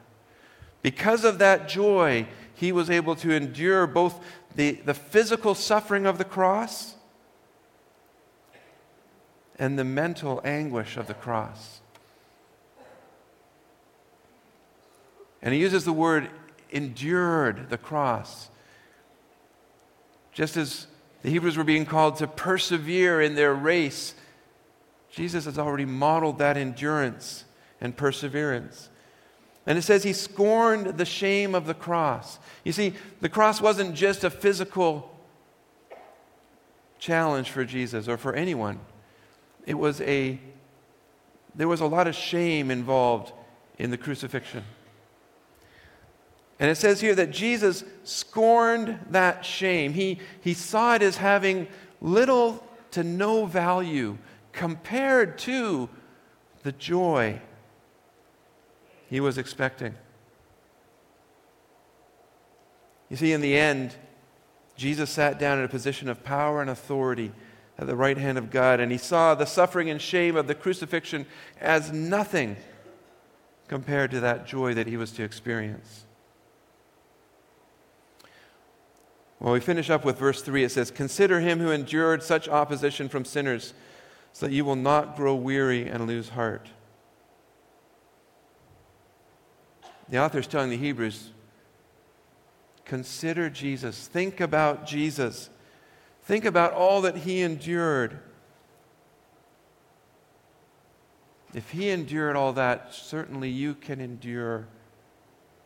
Because 0.83 1.25
of 1.25 1.39
that 1.41 1.69
joy, 1.69 2.29
He 2.57 2.73
was 2.73 2.91
able 2.91 3.15
to 3.17 3.33
endure 3.33 3.87
both 3.87 4.19
the, 4.55 4.73
the 4.73 4.95
physical 4.95 5.55
suffering 5.55 6.07
of 6.07 6.19
the 6.19 6.25
cross 6.25 6.95
and 9.59 9.79
the 9.79 9.85
mental 9.85 10.41
anguish 10.43 10.97
of 10.97 11.07
the 11.07 11.15
cross. 11.15 11.81
And 15.43 15.53
he 15.55 15.61
uses 15.61 15.85
the 15.85 15.93
word 15.93 16.31
endured 16.71 17.69
the 17.69 17.79
cross. 17.79 18.49
Just 20.33 20.57
as 20.57 20.87
the 21.23 21.31
Hebrews 21.31 21.57
were 21.57 21.65
being 21.65 21.87
called 21.87 22.17
to 22.17 22.27
persevere 22.27 23.21
in 23.21 23.35
their 23.35 23.55
race, 23.55 24.15
Jesus 25.11 25.45
has 25.45 25.59
already 25.59 25.85
modeled 25.85 26.39
that 26.39 26.57
endurance 26.57 27.45
and 27.81 27.97
perseverance. 27.97 28.89
And 29.67 29.77
it 29.77 29.83
says 29.83 30.05
he 30.05 30.13
scorned 30.13 30.99
the 30.99 31.05
shame 31.05 31.55
of 31.55 31.67
the 31.67 31.75
cross. 31.75 32.39
You 32.65 32.73
see, 32.73 32.95
the 33.21 33.29
cross 33.29 33.61
wasn't 33.61 33.95
just 33.95 34.23
a 34.23 34.31
physical 34.31 35.13
challenge 36.99 37.51
for 37.51 37.65
Jesus 37.65 38.09
or 38.09 38.17
for 38.17 38.33
anyone. 38.33 38.79
It 39.67 39.75
was 39.75 40.01
a 40.03 40.39
there 41.57 41.69
was 41.69 41.81
a 41.81 41.87
lot 41.87 42.07
of 42.07 42.15
shame 42.15 42.71
involved 42.71 43.33
in 43.79 43.91
the 43.91 43.97
crucifixion. 43.97 44.63
And 46.59 46.71
it 46.71 46.77
says 46.77 47.01
here 47.01 47.15
that 47.15 47.31
Jesus 47.31 47.85
scorned 48.05 48.99
that 49.11 49.45
shame. 49.45 49.93
He, 49.93 50.21
he 50.41 50.55
saw 50.55 50.95
it 50.95 51.03
as 51.03 51.17
having 51.17 51.67
little 52.01 52.67
to 52.93 53.03
no 53.03 53.47
value 53.47 54.17
compared 54.53 55.39
to 55.39 55.89
the 56.63 56.73
joy 56.73 57.41
he 59.09 59.21
was 59.21 59.39
expecting. 59.39 59.95
You 63.09 63.17
see, 63.17 63.33
in 63.33 63.41
the 63.41 63.57
end, 63.57 63.95
Jesus 64.77 65.11
sat 65.11 65.39
down 65.39 65.59
in 65.59 65.65
a 65.65 65.69
position 65.69 66.09
of 66.09 66.25
power 66.25 66.61
and 66.61 66.69
authority 66.69 67.33
at 67.79 67.87
the 67.87 67.97
right 67.97 68.19
hand 68.19 68.39
of 68.39 68.51
God, 68.51 68.81
and 68.81 68.91
he 68.91 68.99
saw 68.99 69.35
the 69.35 69.45
suffering 69.45 69.91
and 69.91 70.01
shame 70.01 70.37
of 70.37 70.47
the 70.47 70.55
crucifixion 70.55 71.27
as 71.61 71.93
nothing 71.93 72.57
compared 73.69 74.11
to 74.13 74.21
that 74.21 74.47
joy 74.47 74.75
that 74.75 74.87
he 74.87 74.97
was 74.97 75.13
to 75.13 75.23
experience. 75.23 76.05
Well, 79.39 79.53
we 79.53 79.61
finish 79.61 79.91
up 79.91 80.05
with 80.05 80.19
verse 80.19 80.41
3. 80.41 80.65
It 80.65 80.71
says, 80.71 80.91
Consider 80.91 81.41
him 81.41 81.61
who 81.61 81.71
endured 81.71 82.23
such 82.23 82.49
opposition 82.49 83.09
from 83.09 83.25
sinners, 83.25 83.75
so 84.33 84.47
that 84.47 84.53
you 84.53 84.65
will 84.65 84.77
not 84.77 85.17
grow 85.17 85.35
weary 85.35 85.87
and 85.87 86.07
lose 86.07 86.31
heart. 86.31 86.69
The 90.09 90.19
author 90.19 90.39
is 90.39 90.47
telling 90.47 90.71
the 90.71 90.77
Hebrews, 90.77 91.31
Consider 92.87 93.51
Jesus. 93.51 94.07
Think 94.07 94.41
about 94.41 94.87
Jesus. 94.87 95.51
Think 96.23 96.45
about 96.45 96.73
all 96.73 97.03
that 97.03 97.17
he 97.19 97.43
endured. 97.43 98.21
If 101.53 101.71
he 101.71 101.91
endured 101.91 102.37
all 102.37 102.53
that, 102.53 102.95
certainly 102.95 103.51
you 103.51 103.75
can 103.75 104.01
endure 104.01 104.69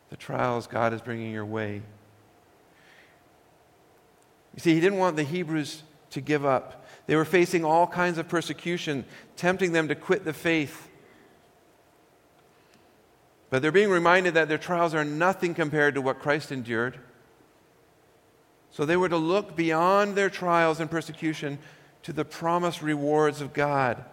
the 0.08 0.16
trials 0.16 0.66
God 0.66 0.92
is 0.92 1.00
bringing 1.00 1.32
your 1.32 1.44
way. 1.44 1.82
You 4.54 4.60
see, 4.60 4.74
he 4.74 4.80
didn't 4.80 4.98
want 4.98 5.16
the 5.16 5.22
Hebrews 5.22 5.82
to 6.10 6.20
give 6.20 6.44
up. 6.44 6.86
They 7.06 7.16
were 7.16 7.24
facing 7.24 7.64
all 7.64 7.86
kinds 7.86 8.18
of 8.18 8.28
persecution, 8.28 9.04
tempting 9.36 9.72
them 9.72 9.88
to 9.88 9.94
quit 9.94 10.24
the 10.24 10.32
faith. 10.32 10.88
But 13.50 13.62
they're 13.62 13.72
being 13.72 13.90
reminded 13.90 14.34
that 14.34 14.48
their 14.48 14.58
trials 14.58 14.94
are 14.94 15.04
nothing 15.04 15.54
compared 15.54 15.94
to 15.94 16.00
what 16.00 16.20
Christ 16.20 16.52
endured. 16.52 16.98
So 18.70 18.84
they 18.84 18.96
were 18.96 19.08
to 19.08 19.16
look 19.16 19.56
beyond 19.56 20.14
their 20.14 20.30
trials 20.30 20.80
and 20.80 20.90
persecution 20.90 21.58
to 22.04 22.12
the 22.12 22.24
promised 22.24 22.80
rewards 22.80 23.40
of 23.40 23.52
God. 23.52 24.04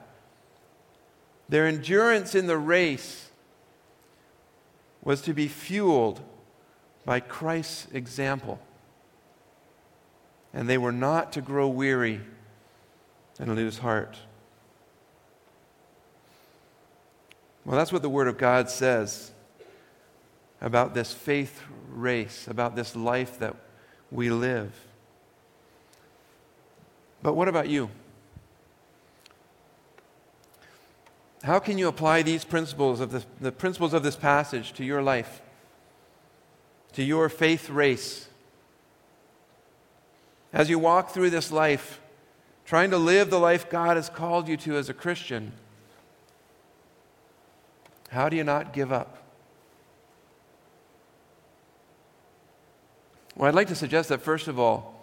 Their 1.47 1.67
endurance 1.67 2.35
in 2.35 2.47
the 2.47 2.57
race 2.57 3.29
was 5.03 5.21
to 5.21 5.33
be 5.33 5.47
fueled 5.47 6.21
by 7.05 7.19
Christ's 7.19 7.87
example 7.93 8.59
and 10.57 10.67
they 10.67 10.77
were 10.77 10.91
not 10.91 11.31
to 11.33 11.41
grow 11.41 11.67
weary 11.67 12.19
and 13.39 13.55
lose 13.55 13.77
heart. 13.77 14.17
Well, 17.67 17.77
that's 17.77 17.91
what 17.91 18.01
the 18.01 18.09
Word 18.09 18.29
of 18.29 18.37
God 18.37 18.69
says 18.69 19.33
about 20.61 20.93
this 20.93 21.13
faith 21.13 21.63
race, 21.89 22.47
about 22.47 22.77
this 22.77 22.95
life 22.95 23.39
that 23.39 23.57
we 24.09 24.29
live. 24.29 24.73
But 27.21 27.33
what 27.33 27.49
about 27.49 27.67
you? 27.67 27.89
How 31.43 31.59
can 31.59 31.77
you 31.77 31.89
apply 31.89 32.21
these 32.21 32.45
principles 32.45 33.01
of 33.01 33.11
the, 33.11 33.25
the 33.41 33.51
principles 33.51 33.93
of 33.93 34.01
this 34.01 34.15
passage 34.15 34.71
to 34.73 34.85
your 34.85 35.01
life, 35.01 35.41
to 36.93 37.03
your 37.03 37.27
faith 37.27 37.69
race? 37.69 38.29
As 40.53 40.69
you 40.69 40.79
walk 40.79 41.09
through 41.09 41.31
this 41.31 41.51
life, 41.51 41.99
trying 42.63 42.91
to 42.91 42.97
live 42.97 43.29
the 43.29 43.41
life 43.41 43.69
God 43.69 43.97
has 43.97 44.07
called 44.07 44.47
you 44.47 44.55
to 44.55 44.77
as 44.77 44.87
a 44.87 44.93
Christian, 44.93 45.51
how 48.17 48.29
do 48.29 48.35
you 48.35 48.43
not 48.43 48.73
give 48.73 48.91
up? 48.91 49.15
Well, 53.35 53.47
I'd 53.47 53.53
like 53.53 53.67
to 53.67 53.75
suggest 53.75 54.09
that, 54.09 54.23
first 54.23 54.47
of 54.47 54.57
all, 54.57 54.99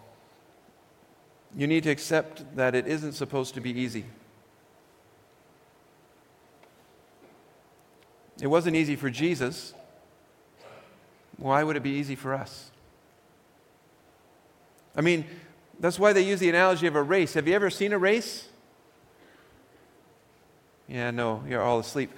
you 1.56 1.68
need 1.68 1.84
to 1.84 1.90
accept 1.90 2.56
that 2.56 2.74
it 2.74 2.88
isn't 2.88 3.12
supposed 3.12 3.54
to 3.54 3.60
be 3.60 3.70
easy. 3.70 4.04
It 8.42 8.48
wasn't 8.48 8.74
easy 8.74 8.96
for 8.96 9.10
Jesus. 9.10 9.74
Why 11.36 11.62
would 11.62 11.76
it 11.76 11.84
be 11.84 11.90
easy 11.90 12.16
for 12.16 12.34
us? 12.34 12.72
I 14.96 15.02
mean, 15.02 15.24
that's 15.78 16.00
why 16.00 16.12
they 16.12 16.22
use 16.22 16.40
the 16.40 16.48
analogy 16.48 16.88
of 16.88 16.96
a 16.96 17.02
race. 17.02 17.34
Have 17.34 17.46
you 17.46 17.54
ever 17.54 17.70
seen 17.70 17.92
a 17.92 17.98
race? 17.98 18.48
Yeah, 20.88 21.12
no, 21.12 21.44
you're 21.48 21.62
all 21.62 21.78
asleep. 21.78 22.10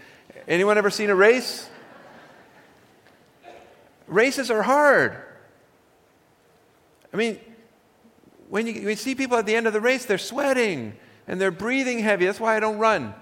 Anyone 0.49 0.79
ever 0.79 0.91
seen 0.91 1.11
a 1.11 1.15
race? 1.15 1.69
Races 4.07 4.51
are 4.51 4.63
hard. 4.63 5.17
I 7.13 7.17
mean, 7.17 7.41
when 8.49 8.67
you, 8.67 8.75
you 8.75 8.97
see 8.97 9.15
people 9.15 9.37
at 9.37 9.47
the 9.47 9.57
end 9.57 9.67
of 9.67 9.73
the 9.73 9.81
race, 9.81 10.05
they're 10.05 10.19
sweating 10.19 10.97
and 11.27 11.41
they're 11.41 11.51
breathing 11.51 11.99
heavy. 11.99 12.27
That's 12.27 12.39
why 12.39 12.57
I 12.57 12.61
don't 12.61 12.79
run. 12.79 13.15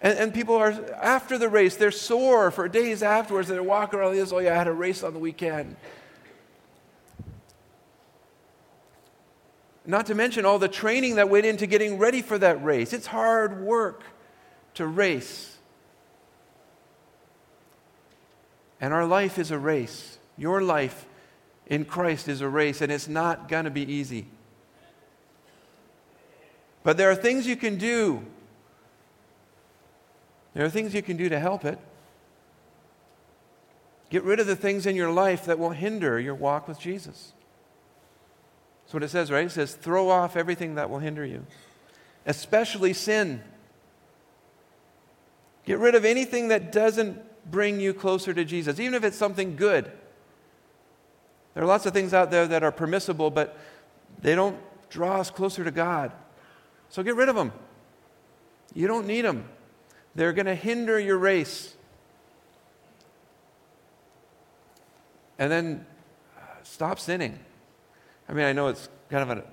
And, 0.00 0.16
and, 0.16 0.34
people 0.34 0.54
are, 0.54 0.70
after 0.94 1.38
the 1.38 1.48
race, 1.48 1.74
they're 1.74 1.90
sore 1.90 2.52
for 2.52 2.68
days 2.68 3.02
afterwards. 3.02 3.48
They're 3.48 3.64
walking 3.64 3.98
around 3.98 4.14
this, 4.14 4.32
oh 4.32 4.38
yeah, 4.38 4.52
I 4.52 4.54
had 4.54 4.68
a 4.68 4.72
race 4.72 5.02
on 5.02 5.12
the 5.12 5.18
weekend. 5.18 5.74
Not 9.84 10.06
to 10.06 10.14
mention 10.14 10.44
all 10.44 10.60
the 10.60 10.68
training 10.68 11.16
that 11.16 11.28
went 11.28 11.46
into 11.46 11.66
getting 11.66 11.98
ready 11.98 12.22
for 12.22 12.38
that 12.38 12.62
race. 12.62 12.92
It's 12.92 13.06
hard 13.06 13.60
work 13.60 14.04
to 14.78 14.86
race. 14.86 15.56
And 18.80 18.94
our 18.94 19.04
life 19.04 19.38
is 19.38 19.50
a 19.50 19.58
race. 19.58 20.18
Your 20.36 20.62
life 20.62 21.04
in 21.66 21.84
Christ 21.84 22.28
is 22.28 22.40
a 22.40 22.48
race, 22.48 22.80
and 22.80 22.90
it's 22.90 23.08
not 23.08 23.48
going 23.48 23.64
to 23.64 23.72
be 23.72 23.92
easy. 23.92 24.26
But 26.84 26.96
there 26.96 27.10
are 27.10 27.16
things 27.16 27.44
you 27.44 27.56
can 27.56 27.76
do. 27.76 28.24
There 30.54 30.64
are 30.64 30.70
things 30.70 30.94
you 30.94 31.02
can 31.02 31.16
do 31.16 31.28
to 31.28 31.40
help 31.40 31.64
it. 31.64 31.78
Get 34.10 34.22
rid 34.22 34.38
of 34.38 34.46
the 34.46 34.56
things 34.56 34.86
in 34.86 34.94
your 34.94 35.10
life 35.10 35.44
that 35.46 35.58
will 35.58 35.70
hinder 35.70 36.20
your 36.20 36.36
walk 36.36 36.68
with 36.68 36.78
Jesus. 36.78 37.32
That's 38.84 38.94
what 38.94 39.02
it 39.02 39.08
says, 39.08 39.32
right? 39.32 39.46
It 39.46 39.50
says, 39.50 39.74
throw 39.74 40.08
off 40.08 40.36
everything 40.36 40.76
that 40.76 40.88
will 40.88 41.00
hinder 41.00 41.26
you, 41.26 41.44
especially 42.24 42.92
sin. 42.92 43.42
Get 45.68 45.80
rid 45.80 45.94
of 45.94 46.06
anything 46.06 46.48
that 46.48 46.72
doesn't 46.72 47.20
bring 47.50 47.78
you 47.78 47.92
closer 47.92 48.32
to 48.32 48.42
Jesus, 48.42 48.80
even 48.80 48.94
if 48.94 49.04
it's 49.04 49.18
something 49.18 49.54
good. 49.54 49.92
There 51.52 51.62
are 51.62 51.66
lots 51.66 51.84
of 51.84 51.92
things 51.92 52.14
out 52.14 52.30
there 52.30 52.46
that 52.46 52.62
are 52.62 52.72
permissible, 52.72 53.30
but 53.30 53.54
they 54.22 54.34
don't 54.34 54.56
draw 54.88 55.20
us 55.20 55.30
closer 55.30 55.64
to 55.64 55.70
God. 55.70 56.10
So 56.88 57.02
get 57.02 57.16
rid 57.16 57.28
of 57.28 57.36
them. 57.36 57.52
You 58.74 58.86
don't 58.86 59.06
need 59.06 59.26
them, 59.26 59.46
they're 60.14 60.32
going 60.32 60.46
to 60.46 60.54
hinder 60.54 60.98
your 60.98 61.18
race. 61.18 61.76
And 65.38 65.52
then 65.52 65.84
uh, 66.38 66.40
stop 66.62 66.98
sinning. 66.98 67.38
I 68.26 68.32
mean, 68.32 68.46
I 68.46 68.54
know 68.54 68.68
it's 68.68 68.88
kind 69.10 69.30
of 69.30 69.36
a 69.36 69.44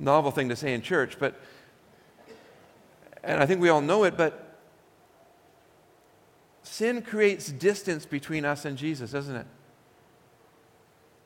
novel 0.00 0.32
thing 0.32 0.48
to 0.48 0.56
say 0.56 0.74
in 0.74 0.82
church, 0.82 1.16
but, 1.20 1.40
and 3.22 3.40
I 3.40 3.46
think 3.46 3.60
we 3.60 3.68
all 3.68 3.80
know 3.80 4.02
it, 4.02 4.16
but 4.16 4.43
sin 6.74 7.02
creates 7.02 7.52
distance 7.52 8.04
between 8.04 8.44
us 8.44 8.64
and 8.64 8.76
Jesus, 8.76 9.12
doesn't 9.12 9.36
it? 9.36 9.46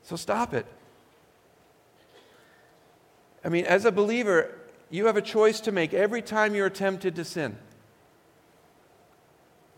So 0.03 0.15
stop 0.15 0.53
it. 0.53 0.67
I 3.43 3.49
mean, 3.49 3.65
as 3.65 3.87
a 3.87 3.93
believer, 3.93 4.59
you 4.91 5.07
have 5.07 5.17
a 5.17 5.23
choice 5.23 5.61
to 5.61 5.73
make 5.73 5.95
every 5.95 6.21
time 6.21 6.55
you're 6.55 6.69
tempted 6.69 7.15
to 7.17 7.25
sin. 7.25 7.57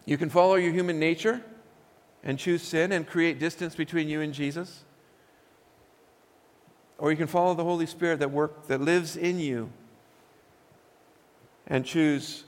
You 0.07 0.18
can 0.18 0.29
follow 0.29 0.57
your 0.57 0.73
human 0.73 0.99
nature 0.99 1.41
and 2.25 2.37
choose 2.37 2.62
sin 2.62 2.91
and 2.91 3.07
create 3.07 3.39
distance 3.39 3.77
between 3.77 4.09
you 4.09 4.23
and 4.23 4.35
Jesus. 4.35 4.83
Or 6.99 7.12
you 7.12 7.16
can 7.16 7.29
follow 7.29 7.55
the 7.55 7.64
Holy 7.64 7.87
Spirit 7.87 8.18
that 8.18 8.33
work 8.33 8.66
that 8.66 8.81
lives 8.81 9.16
in 9.16 9.39
you 9.39 9.71
and 11.68 11.85
choose 11.85 12.43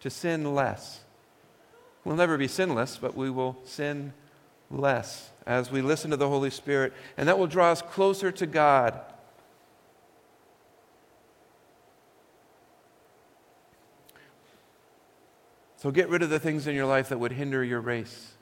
to 0.00 0.10
sin 0.10 0.54
less. 0.54 1.05
We'll 2.06 2.14
never 2.14 2.38
be 2.38 2.46
sinless, 2.46 2.98
but 2.98 3.16
we 3.16 3.30
will 3.30 3.56
sin 3.64 4.12
less 4.70 5.30
as 5.44 5.72
we 5.72 5.82
listen 5.82 6.12
to 6.12 6.16
the 6.16 6.28
Holy 6.28 6.50
Spirit, 6.50 6.92
and 7.16 7.28
that 7.28 7.36
will 7.36 7.48
draw 7.48 7.72
us 7.72 7.82
closer 7.82 8.30
to 8.30 8.46
God. 8.46 9.00
So 15.78 15.90
get 15.90 16.08
rid 16.08 16.22
of 16.22 16.30
the 16.30 16.38
things 16.38 16.68
in 16.68 16.76
your 16.76 16.86
life 16.86 17.08
that 17.08 17.18
would 17.18 17.32
hinder 17.32 17.64
your 17.64 17.80
race. 17.80 18.34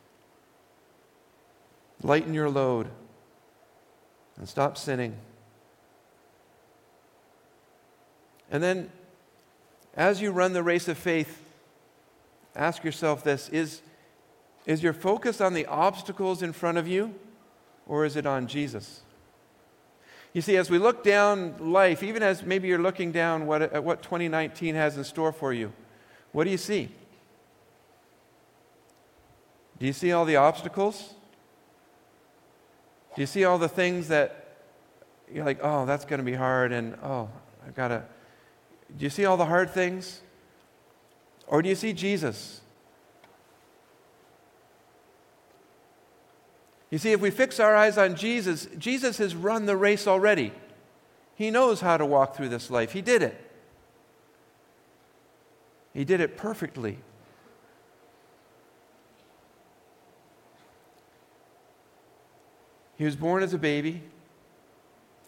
Lighten 2.02 2.34
your 2.34 2.50
load 2.50 2.88
and 4.36 4.46
stop 4.46 4.76
sinning. 4.76 5.16
And 8.50 8.62
then, 8.62 8.90
as 9.96 10.20
you 10.20 10.32
run 10.32 10.52
the 10.52 10.62
race 10.62 10.86
of 10.86 10.98
faith, 10.98 11.43
ask 12.56 12.84
yourself 12.84 13.24
this 13.24 13.48
is, 13.48 13.82
is 14.66 14.82
your 14.82 14.92
focus 14.92 15.40
on 15.40 15.54
the 15.54 15.66
obstacles 15.66 16.42
in 16.42 16.52
front 16.52 16.78
of 16.78 16.86
you, 16.88 17.14
or 17.86 18.04
is 18.04 18.16
it 18.16 18.26
on 18.26 18.46
Jesus? 18.46 19.02
You 20.32 20.42
see, 20.42 20.56
as 20.56 20.68
we 20.68 20.78
look 20.78 21.04
down 21.04 21.54
life, 21.60 22.02
even 22.02 22.22
as 22.22 22.42
maybe 22.42 22.66
you're 22.66 22.78
looking 22.78 23.12
down 23.12 23.46
what, 23.46 23.62
at 23.62 23.84
what 23.84 24.02
2019 24.02 24.74
has 24.74 24.96
in 24.96 25.04
store 25.04 25.32
for 25.32 25.52
you, 25.52 25.72
what 26.32 26.44
do 26.44 26.50
you 26.50 26.58
see? 26.58 26.90
Do 29.78 29.86
you 29.86 29.92
see 29.92 30.12
all 30.12 30.24
the 30.24 30.36
obstacles? 30.36 31.14
Do 33.14 33.22
you 33.22 33.26
see 33.26 33.44
all 33.44 33.58
the 33.58 33.68
things 33.68 34.08
that 34.08 34.58
you're 35.32 35.44
like, 35.44 35.60
oh, 35.62 35.86
that's 35.86 36.04
going 36.04 36.18
to 36.18 36.24
be 36.24 36.34
hard, 36.34 36.72
and 36.72 36.96
oh, 37.02 37.28
I've 37.66 37.74
got 37.74 37.88
to. 37.88 38.02
Do 38.96 39.04
you 39.04 39.10
see 39.10 39.24
all 39.24 39.36
the 39.36 39.46
hard 39.46 39.70
things? 39.70 40.20
Or 41.46 41.62
do 41.62 41.68
you 41.68 41.74
see 41.74 41.92
Jesus? 41.92 42.60
You 46.90 46.98
see, 46.98 47.12
if 47.12 47.20
we 47.20 47.30
fix 47.30 47.58
our 47.58 47.74
eyes 47.74 47.98
on 47.98 48.14
Jesus, 48.14 48.68
Jesus 48.78 49.18
has 49.18 49.34
run 49.34 49.66
the 49.66 49.76
race 49.76 50.06
already. 50.06 50.52
He 51.34 51.50
knows 51.50 51.80
how 51.80 51.96
to 51.96 52.06
walk 52.06 52.36
through 52.36 52.50
this 52.50 52.70
life. 52.70 52.92
He 52.92 53.02
did 53.02 53.22
it. 53.22 53.50
He 55.92 56.04
did 56.04 56.20
it 56.20 56.36
perfectly. 56.36 56.98
He 62.96 63.04
was 63.04 63.16
born 63.16 63.42
as 63.42 63.52
a 63.52 63.58
baby. 63.58 64.02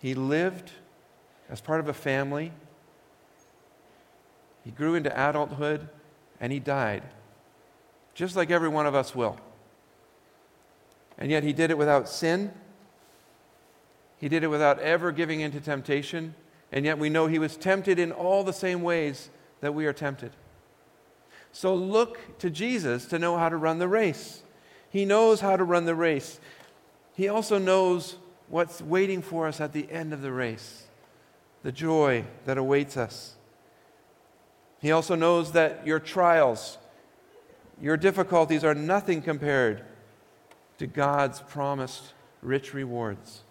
He 0.00 0.14
lived 0.14 0.70
as 1.48 1.60
part 1.60 1.80
of 1.80 1.88
a 1.88 1.92
family. 1.92 2.52
He 4.64 4.70
grew 4.70 4.94
into 4.94 5.10
adulthood 5.10 5.88
and 6.40 6.52
he 6.52 6.58
died, 6.58 7.02
just 8.14 8.36
like 8.36 8.50
every 8.50 8.68
one 8.68 8.86
of 8.86 8.94
us 8.94 9.14
will. 9.14 9.38
And 11.18 11.30
yet 11.30 11.42
he 11.42 11.52
did 11.52 11.70
it 11.70 11.78
without 11.78 12.08
sin. 12.08 12.52
He 14.18 14.28
did 14.28 14.42
it 14.42 14.48
without 14.48 14.78
ever 14.80 15.12
giving 15.12 15.40
in 15.40 15.52
to 15.52 15.60
temptation. 15.60 16.34
And 16.72 16.84
yet 16.84 16.98
we 16.98 17.08
know 17.08 17.26
he 17.26 17.38
was 17.38 17.56
tempted 17.56 17.98
in 17.98 18.12
all 18.12 18.44
the 18.44 18.52
same 18.52 18.82
ways 18.82 19.30
that 19.60 19.74
we 19.74 19.86
are 19.86 19.92
tempted. 19.92 20.32
So 21.52 21.74
look 21.74 22.38
to 22.38 22.50
Jesus 22.50 23.06
to 23.06 23.18
know 23.18 23.38
how 23.38 23.48
to 23.48 23.56
run 23.56 23.78
the 23.78 23.88
race. 23.88 24.42
He 24.90 25.04
knows 25.04 25.40
how 25.40 25.56
to 25.56 25.64
run 25.64 25.86
the 25.86 25.94
race. 25.94 26.38
He 27.14 27.28
also 27.28 27.58
knows 27.58 28.16
what's 28.48 28.82
waiting 28.82 29.22
for 29.22 29.46
us 29.46 29.60
at 29.60 29.72
the 29.72 29.90
end 29.90 30.12
of 30.12 30.22
the 30.22 30.32
race 30.32 30.86
the 31.62 31.72
joy 31.72 32.24
that 32.44 32.58
awaits 32.58 32.96
us. 32.96 33.35
He 34.80 34.92
also 34.92 35.14
knows 35.14 35.52
that 35.52 35.86
your 35.86 35.98
trials, 35.98 36.78
your 37.80 37.96
difficulties 37.96 38.64
are 38.64 38.74
nothing 38.74 39.22
compared 39.22 39.84
to 40.78 40.86
God's 40.86 41.40
promised 41.40 42.12
rich 42.42 42.74
rewards. 42.74 43.42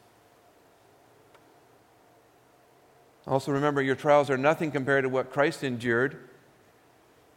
Also, 3.28 3.52
remember, 3.52 3.82
your 3.82 3.96
trials 3.96 4.30
are 4.30 4.38
nothing 4.38 4.72
compared 4.72 5.04
to 5.04 5.10
what 5.10 5.32
Christ 5.32 5.64
endured. 5.64 6.18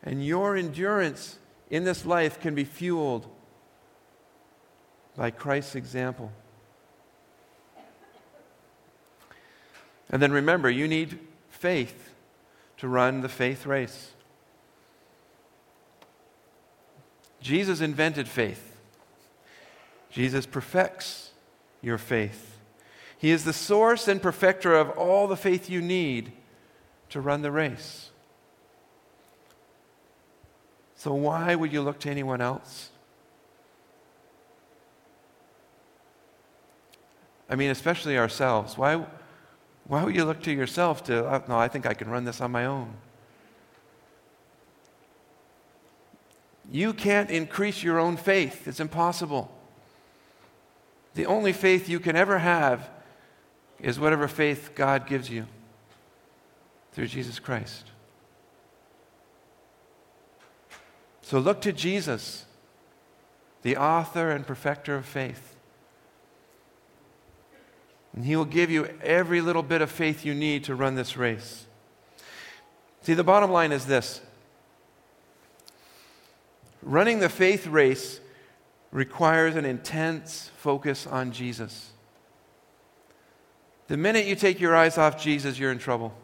And 0.03 0.25
your 0.25 0.55
endurance 0.55 1.39
in 1.71 1.85
this 1.85 2.05
life 2.05 2.41
can 2.41 2.55
be 2.55 2.65
fueled 2.65 3.27
by 5.17 5.31
Christ's 5.31 5.75
example. 5.75 6.31
And 10.11 10.23
then 10.23 10.31
remember, 10.31 10.71
you 10.71 10.87
need 10.87 11.19
faith 11.51 12.08
to 12.79 12.89
run 12.89 13.21
the 13.21 13.29
faith 13.29 13.67
race. 13.67 14.13
Jesus 17.41 17.81
invented 17.81 18.29
faith. 18.29 18.77
Jesus 20.11 20.47
perfects 20.47 21.31
your 21.83 21.99
faith. 21.99 22.59
He 23.19 23.31
is 23.31 23.45
the 23.45 23.53
source 23.53 24.09
and 24.09 24.23
perfecter 24.23 24.75
of 24.75 24.91
all 24.91 25.27
the 25.27 25.37
faith 25.37 25.69
you 25.69 25.81
need 25.81 26.33
to 27.11 27.21
run 27.21 27.43
the 27.43 27.51
race. 27.51 28.11
So, 30.97 31.15
why 31.15 31.55
would 31.55 31.73
you 31.73 31.81
look 31.81 32.01
to 32.01 32.11
anyone 32.11 32.41
else? 32.41 32.91
I 37.49 37.55
mean, 37.55 37.71
especially 37.71 38.19
ourselves. 38.19 38.77
Why, 38.77 39.05
why 39.89 40.05
would 40.05 40.15
you 40.15 40.25
look 40.27 40.43
to 40.43 40.53
yourself 40.53 41.03
to, 41.05 41.25
oh, 41.25 41.43
no, 41.49 41.59
I 41.59 41.67
think 41.69 41.87
I 41.87 41.95
can 41.95 42.11
run 42.11 42.25
this 42.25 42.41
on 42.41 42.53
my 42.53 42.67
own? 42.67 42.95
You 46.71 46.93
can't 46.93 47.31
increase 47.31 47.83
your 47.83 47.99
own 47.99 48.19
faith, 48.19 48.69
it's 48.69 48.81
impossible. 48.81 49.51
The 51.15 51.25
only 51.25 51.55
faith 51.55 51.89
you 51.89 51.99
can 51.99 52.15
ever 52.15 52.39
have 52.39 52.91
is 53.81 53.99
whatever 53.99 54.29
faith 54.29 54.73
God 54.75 55.07
gives 55.07 55.31
you 55.31 55.47
through 56.93 57.07
Jesus 57.07 57.39
Christ. 57.39 57.87
So 61.23 61.39
look 61.39 61.61
to 61.63 61.73
Jesus, 61.73 62.45
the 63.63 63.77
author 63.77 64.31
and 64.31 64.47
perfecter 64.47 64.95
of 64.97 65.07
faith. 65.07 65.57
And 68.15 68.25
He 68.25 68.37
will 68.37 68.45
give 68.45 68.71
you 68.71 68.87
every 69.03 69.41
little 69.41 69.63
bit 69.63 69.83
of 69.83 69.91
faith 69.91 70.25
you 70.25 70.35
need 70.35 70.65
to 70.65 70.75
run 70.75 70.95
this 70.95 71.17
race. 71.17 71.67
See, 73.03 73.15
the 73.15 73.25
bottom 73.25 73.51
line 73.51 73.73
is 73.73 73.87
this 73.87 74.21
running 76.83 77.19
the 77.19 77.29
faith 77.29 77.67
race 77.67 78.21
requires 78.91 79.57
an 79.57 79.65
intense 79.65 80.51
focus 80.57 81.07
on 81.07 81.33
Jesus. 81.33 81.91
The 83.89 83.97
minute 83.97 84.27
you 84.27 84.37
take 84.37 84.61
your 84.61 84.77
eyes 84.77 84.99
off 84.99 85.23
Jesus, 85.23 85.59
you're 85.59 85.73
in 85.73 85.79
trouble. 85.79 86.15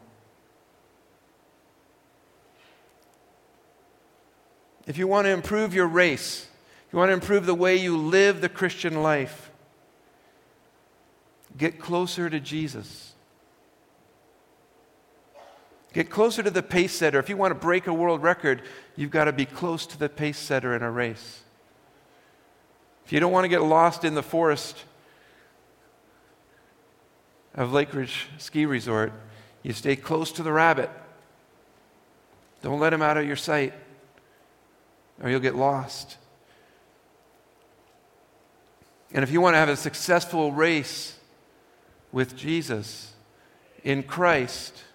If 4.87 4.97
you 4.97 5.07
want 5.07 5.25
to 5.25 5.31
improve 5.31 5.73
your 5.73 5.87
race, 5.87 6.47
if 6.87 6.93
you 6.93 6.99
want 6.99 7.09
to 7.09 7.13
improve 7.13 7.45
the 7.45 7.55
way 7.55 7.75
you 7.75 7.97
live 7.97 8.41
the 8.41 8.49
Christian 8.49 9.01
life, 9.01 9.49
get 11.57 11.79
closer 11.79 12.29
to 12.29 12.39
Jesus. 12.39 13.13
Get 15.93 16.09
closer 16.09 16.43
to 16.43 16.51
the 16.51 16.61
pace 16.61 16.91
setter. 16.91 17.19
If 17.19 17.29
you 17.29 17.37
want 17.37 17.51
to 17.51 17.55
break 17.59 17.87
a 17.87 17.93
world 17.93 18.21
record, 18.21 18.61
you've 18.97 19.11
got 19.11 19.25
to 19.25 19.31
be 19.31 19.45
close 19.45 19.87
to 19.87 19.97
the 19.97 20.09
pace 20.09 20.37
setter 20.37 20.75
in 20.75 20.83
a 20.83 20.91
race. 20.91 21.41
If 23.05 23.13
you 23.13 23.19
don't 23.19 23.31
want 23.31 23.45
to 23.45 23.49
get 23.49 23.61
lost 23.61 24.03
in 24.03 24.15
the 24.15 24.23
forest 24.23 24.77
of 27.53 27.69
Lakeridge 27.69 28.25
Ski 28.39 28.65
Resort, 28.65 29.13
you 29.63 29.71
stay 29.71 29.95
close 29.95 30.33
to 30.33 30.43
the 30.43 30.51
rabbit. 30.51 30.89
Don't 32.61 32.79
let 32.79 32.91
him 32.91 33.01
out 33.01 33.15
of 33.15 33.25
your 33.25 33.35
sight, 33.35 33.73
or 35.21 35.29
you'll 35.29 35.39
get 35.39 35.55
lost. 35.55 36.17
And 39.13 39.23
if 39.23 39.31
you 39.31 39.39
want 39.39 39.53
to 39.53 39.59
have 39.59 39.69
a 39.69 39.77
successful 39.77 40.51
race 40.51 41.17
with 42.15 42.37
Jesus 42.37 43.11
in 43.83 44.01
Christ, 44.01 44.85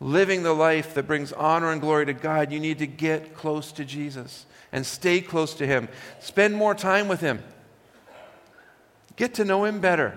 living 0.00 0.42
the 0.42 0.54
life 0.54 0.94
that 0.94 1.06
brings 1.06 1.34
honor 1.34 1.70
and 1.70 1.82
glory 1.82 2.06
to 2.06 2.14
God, 2.14 2.50
you 2.50 2.58
need 2.58 2.78
to 2.78 2.86
get 2.86 3.34
close 3.34 3.70
to 3.72 3.84
Jesus 3.84 4.46
and 4.72 4.86
stay 4.86 5.20
close 5.20 5.52
to 5.52 5.66
Him. 5.66 5.86
Spend 6.20 6.54
more 6.54 6.74
time 6.74 7.08
with 7.08 7.20
Him. 7.20 7.42
Get 9.16 9.34
to 9.34 9.44
know 9.44 9.66
Him 9.66 9.80
better. 9.80 10.16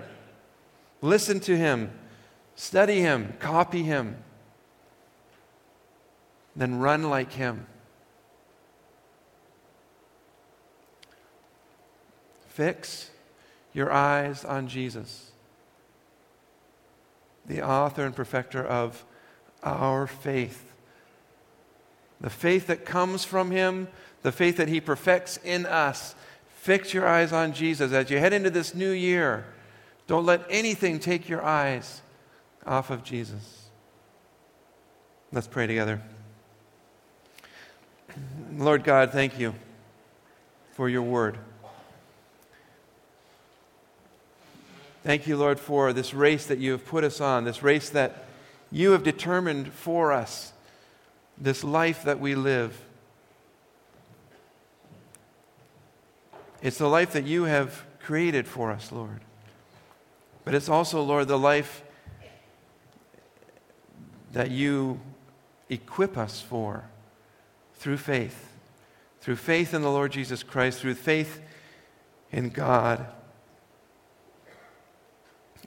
Listen 1.02 1.40
to 1.40 1.54
Him. 1.54 1.90
Study 2.56 3.02
Him. 3.02 3.34
Copy 3.38 3.82
Him. 3.82 4.16
Then 6.56 6.78
run 6.78 7.10
like 7.10 7.34
Him. 7.34 7.66
Fix 12.48 13.10
your 13.74 13.92
eyes 13.92 14.46
on 14.46 14.68
Jesus, 14.68 15.27
the 17.48 17.66
author 17.66 18.04
and 18.04 18.14
perfecter 18.14 18.64
of 18.64 19.04
our 19.62 20.06
faith. 20.06 20.72
The 22.20 22.30
faith 22.30 22.66
that 22.68 22.84
comes 22.84 23.24
from 23.24 23.50
Him, 23.50 23.88
the 24.22 24.32
faith 24.32 24.56
that 24.58 24.68
He 24.68 24.80
perfects 24.80 25.38
in 25.42 25.66
us. 25.66 26.14
Fix 26.48 26.92
your 26.92 27.06
eyes 27.06 27.32
on 27.32 27.52
Jesus 27.52 27.92
as 27.92 28.10
you 28.10 28.18
head 28.18 28.32
into 28.32 28.50
this 28.50 28.74
new 28.74 28.90
year. 28.90 29.46
Don't 30.06 30.26
let 30.26 30.42
anything 30.50 30.98
take 30.98 31.28
your 31.28 31.42
eyes 31.42 32.02
off 32.66 32.90
of 32.90 33.02
Jesus. 33.02 33.68
Let's 35.32 35.46
pray 35.46 35.66
together. 35.66 36.02
Lord 38.56 38.84
God, 38.84 39.12
thank 39.12 39.38
you 39.38 39.54
for 40.72 40.88
your 40.88 41.02
word. 41.02 41.38
Thank 45.04 45.26
you, 45.26 45.36
Lord, 45.36 45.60
for 45.60 45.92
this 45.92 46.12
race 46.12 46.46
that 46.46 46.58
you 46.58 46.72
have 46.72 46.84
put 46.84 47.04
us 47.04 47.20
on, 47.20 47.44
this 47.44 47.62
race 47.62 47.90
that 47.90 48.24
you 48.70 48.90
have 48.90 49.02
determined 49.02 49.72
for 49.72 50.12
us, 50.12 50.52
this 51.38 51.62
life 51.62 52.02
that 52.02 52.20
we 52.20 52.34
live. 52.34 52.84
It's 56.60 56.78
the 56.78 56.88
life 56.88 57.12
that 57.12 57.24
you 57.24 57.44
have 57.44 57.84
created 58.00 58.48
for 58.48 58.70
us, 58.72 58.90
Lord. 58.90 59.20
But 60.44 60.54
it's 60.54 60.68
also, 60.68 61.00
Lord, 61.02 61.28
the 61.28 61.38
life 61.38 61.82
that 64.32 64.50
you 64.50 65.00
equip 65.68 66.18
us 66.18 66.40
for 66.40 66.84
through 67.76 67.98
faith. 67.98 68.52
Through 69.20 69.36
faith 69.36 69.74
in 69.74 69.82
the 69.82 69.90
Lord 69.90 70.12
Jesus 70.12 70.42
Christ, 70.42 70.80
through 70.80 70.94
faith 70.94 71.40
in 72.32 72.48
God. 72.48 73.06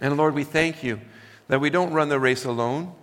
And 0.01 0.17
Lord, 0.17 0.33
we 0.33 0.43
thank 0.43 0.83
you 0.83 0.99
that 1.47 1.61
we 1.61 1.69
don't 1.69 1.93
run 1.93 2.09
the 2.09 2.19
race 2.19 2.43
alone. 2.43 2.93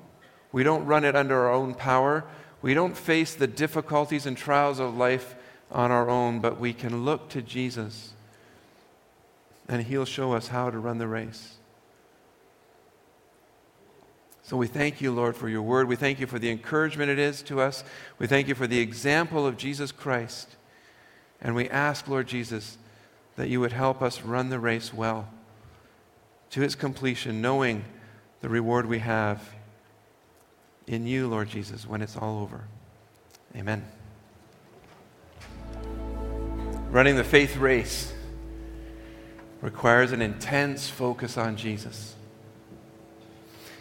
We 0.51 0.65
don't 0.65 0.85
run 0.85 1.05
it 1.05 1.15
under 1.15 1.37
our 1.47 1.53
own 1.53 1.75
power. 1.75 2.25
We 2.61 2.75
don't 2.75 2.97
face 2.97 3.35
the 3.35 3.47
difficulties 3.47 4.27
and 4.27 4.37
trials 4.37 4.81
of 4.81 4.97
life 4.97 5.37
on 5.71 5.93
our 5.93 6.11
own, 6.11 6.41
but 6.41 6.59
we 6.59 6.73
can 6.73 7.05
look 7.05 7.29
to 7.31 7.41
Jesus 7.41 8.13
and 9.69 9.83
He'll 9.83 10.07
show 10.07 10.33
us 10.33 10.49
how 10.49 10.71
to 10.71 10.79
run 10.79 10.99
the 10.99 11.07
race. 11.07 11.55
So 14.43 14.57
we 14.57 14.67
thank 14.67 15.03
you, 15.03 15.13
Lord, 15.13 15.37
for 15.37 15.51
your 15.51 15.61
word. 15.61 15.89
We 15.89 15.97
thank 15.97 16.19
you 16.19 16.27
for 16.27 16.39
the 16.39 16.51
encouragement 16.51 17.11
it 17.11 17.19
is 17.19 17.43
to 17.43 17.61
us. 17.61 17.85
We 18.19 18.27
thank 18.27 18.49
you 18.49 18.55
for 18.55 18.67
the 18.67 18.81
example 18.81 19.47
of 19.47 19.59
Jesus 19.59 19.93
Christ. 19.93 20.57
And 21.43 21.55
we 21.55 21.69
ask, 21.69 22.09
Lord 22.09 22.27
Jesus, 22.27 22.79
that 23.37 23.51
you 23.51 23.61
would 23.61 23.73
help 23.73 24.01
us 24.01 24.23
run 24.23 24.49
the 24.49 24.59
race 24.59 24.93
well 24.93 25.29
to 26.51 26.63
its 26.63 26.75
completion, 26.75 27.41
knowing 27.41 27.85
the 28.41 28.49
reward 28.49 28.87
we 28.87 29.01
have 29.01 29.43
in 30.87 31.07
you, 31.07 31.29
Lord 31.29 31.49
Jesus, 31.49 31.87
when 31.87 32.01
it's 32.01 32.17
all 32.17 32.41
over. 32.41 32.65
Amen. 33.57 33.85
Running 36.91 37.17
the 37.17 37.25
faith 37.25 37.57
race 37.57 38.13
requires 39.61 40.13
an 40.13 40.23
intense 40.23 40.89
focus 40.89 41.37
on 41.37 41.57
Jesus. 41.57 42.15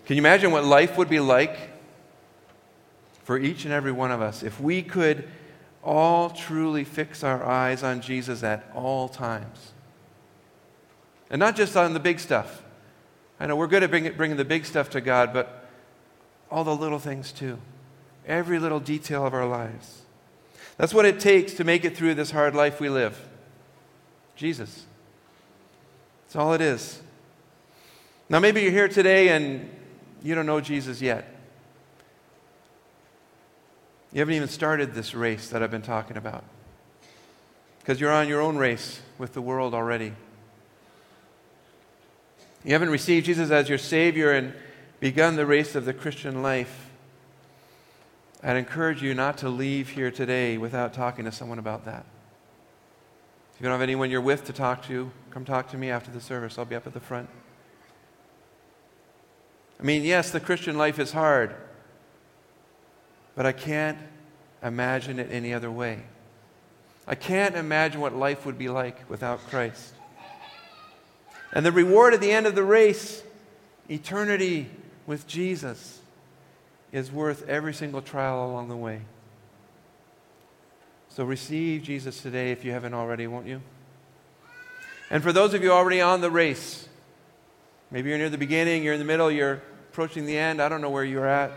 Can 0.06 0.16
you 0.16 0.22
imagine 0.22 0.52
what 0.52 0.66
life 0.66 0.98
would 0.98 1.10
be 1.10 1.20
like 1.20 1.58
for 3.24 3.38
each 3.38 3.66
and 3.66 3.74
every 3.74 3.92
one 3.92 4.12
of 4.12 4.22
us 4.22 4.44
if 4.44 4.60
we 4.60 4.82
could 4.82 5.28
all 5.84 6.30
truly 6.30 6.84
fix 6.84 7.24
our 7.24 7.44
eyes 7.44 7.84
on 7.84 8.02
Jesus 8.02 8.44
at 8.44 8.70
all 8.74 9.08
times? 9.08 9.74
And 11.30 11.40
not 11.40 11.56
just 11.56 11.76
on 11.76 11.94
the 11.94 12.00
big 12.00 12.20
stuff. 12.20 12.64
I 13.40 13.46
know 13.46 13.56
we're 13.56 13.68
good 13.68 13.84
at 13.84 13.92
bringing, 13.92 14.38
the 14.38 14.46
big 14.46 14.66
stuff 14.66 14.90
to 14.92 15.02
God, 15.02 15.34
but 15.34 15.68
all 16.50 16.64
the 16.64 16.76
little 16.76 17.00
things 17.00 17.32
too. 17.32 17.60
Every 18.26 18.60
little 18.60 18.80
detail 18.80 19.26
of 19.26 19.34
our 19.34 19.46
lives. 19.46 20.02
That's 20.78 20.94
what 20.94 21.06
it 21.06 21.20
takes 21.20 21.54
to 21.56 21.64
make 21.64 21.86
it 21.86 21.96
through 21.96 22.16
this 22.16 22.32
hard 22.32 22.56
life 22.56 22.80
we 22.80 22.90
live. 22.90 23.20
Jesus. 24.36 24.86
That's 26.26 26.36
all 26.36 26.54
it 26.54 26.62
is. 26.62 27.02
Now, 28.30 28.40
maybe 28.40 28.62
you're 28.62 28.72
here 28.72 28.88
today 28.88 29.30
and 29.30 29.70
you 30.22 30.36
don't 30.36 30.46
know 30.46 30.60
Jesus 30.60 31.02
yet. 31.02 31.34
You 34.12 34.20
haven't 34.20 34.36
even 34.36 34.48
started 34.48 34.94
this 34.94 35.14
race 35.14 35.50
that 35.50 35.62
I've 35.62 35.72
been 35.72 35.82
talking 35.82 36.18
about 36.18 36.44
because 37.80 38.00
you're 38.02 38.12
on 38.12 38.28
your 38.28 38.42
own 38.42 38.58
race 38.58 39.00
with 39.18 39.34
the 39.34 39.42
world 39.42 39.74
already. 39.74 40.14
You 42.68 42.74
haven't 42.74 42.90
received 42.90 43.28
Jesus 43.28 43.50
as 43.50 43.70
your 43.70 43.78
Savior 43.78 44.34
and 44.34 44.54
begun 45.00 45.38
the 45.38 45.46
race 45.46 45.74
of 45.74 45.86
the 45.86 45.94
Christian 45.94 46.42
life. 46.42 46.90
I'd 48.44 48.58
encourage 48.58 49.02
you 49.02 49.14
not 49.14 49.38
to 49.38 49.48
leave 49.48 49.88
here 49.88 50.12
today 50.12 50.58
without 50.58 50.94
talking 50.94 51.24
to 51.24 51.32
someone 51.32 51.60
about 51.60 51.86
that. 51.86 52.06
If 53.56 53.62
you 53.62 53.64
don't 53.64 53.72
have 53.72 53.82
anyone 53.82 54.12
you're 54.12 54.20
with 54.20 54.44
to 54.48 54.54
talk 54.54 54.84
to, 54.88 55.10
come 55.32 55.46
talk 55.46 55.70
to 55.70 55.78
me 55.78 55.90
after 55.90 56.12
the 56.12 56.20
service. 56.20 56.58
I'll 56.58 56.66
be 56.66 56.76
up 56.76 56.86
at 56.86 56.94
the 56.94 57.00
front. 57.00 57.30
I 59.80 59.84
mean, 59.84 60.04
yes, 60.04 60.32
the 60.32 60.42
Christian 60.42 60.78
life 60.78 61.00
is 61.00 61.14
hard, 61.14 61.56
but 63.34 63.46
I 63.46 63.54
can't 63.54 63.98
imagine 64.62 65.20
it 65.20 65.30
any 65.32 65.54
other 65.54 65.72
way. 65.72 66.04
I 67.08 67.16
can't 67.16 67.56
imagine 67.56 68.02
what 68.02 68.14
life 68.14 68.46
would 68.46 68.58
be 68.58 68.68
like 68.68 69.10
without 69.10 69.40
Christ. 69.48 69.94
And 71.54 71.66
the 71.66 71.72
reward 71.72 72.14
at 72.14 72.22
the 72.22 72.32
end 72.32 72.46
of 72.46 72.56
the 72.56 72.64
race, 72.64 73.24
eternity 73.90 74.70
with 75.06 75.28
Jesus, 75.28 76.00
is 76.92 77.12
worth 77.12 77.48
every 77.48 77.74
single 77.74 78.02
trial 78.02 78.46
along 78.46 78.70
the 78.70 78.76
way. 78.76 79.02
So 81.10 81.24
receive 81.24 81.84
Jesus 81.84 82.22
today 82.22 82.52
if 82.52 82.64
you 82.64 82.72
haven't 82.72 82.94
already, 82.94 83.28
won't 83.28 83.48
you? 83.48 83.62
And 85.10 85.24
for 85.24 85.32
those 85.32 85.54
of 85.54 85.64
you 85.64 85.72
already 85.72 86.02
on 86.02 86.22
the 86.22 86.30
race, 86.30 86.88
maybe 87.92 88.10
you're 88.10 88.18
near 88.18 88.30
the 88.30 88.38
beginning, 88.38 88.84
you're 88.84 88.94
in 88.94 89.00
the 89.00 89.06
middle, 89.06 89.32
you're 89.32 89.62
approaching 89.90 90.26
the 90.26 90.38
end, 90.38 90.62
I 90.62 90.70
don't 90.70 90.82
know 90.82 90.90
where 90.90 91.04
you're 91.04 91.26
at. 91.26 91.52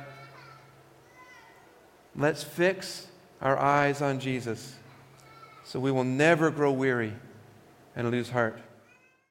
Let's 2.16 2.42
fix 2.42 3.06
our 3.40 3.58
eyes 3.58 4.00
on 4.00 4.20
Jesus 4.20 4.76
so 5.64 5.78
we 5.78 5.90
will 5.90 6.04
never 6.04 6.50
grow 6.50 6.72
weary 6.72 7.12
and 7.94 8.10
lose 8.10 8.30
heart. 8.30 8.58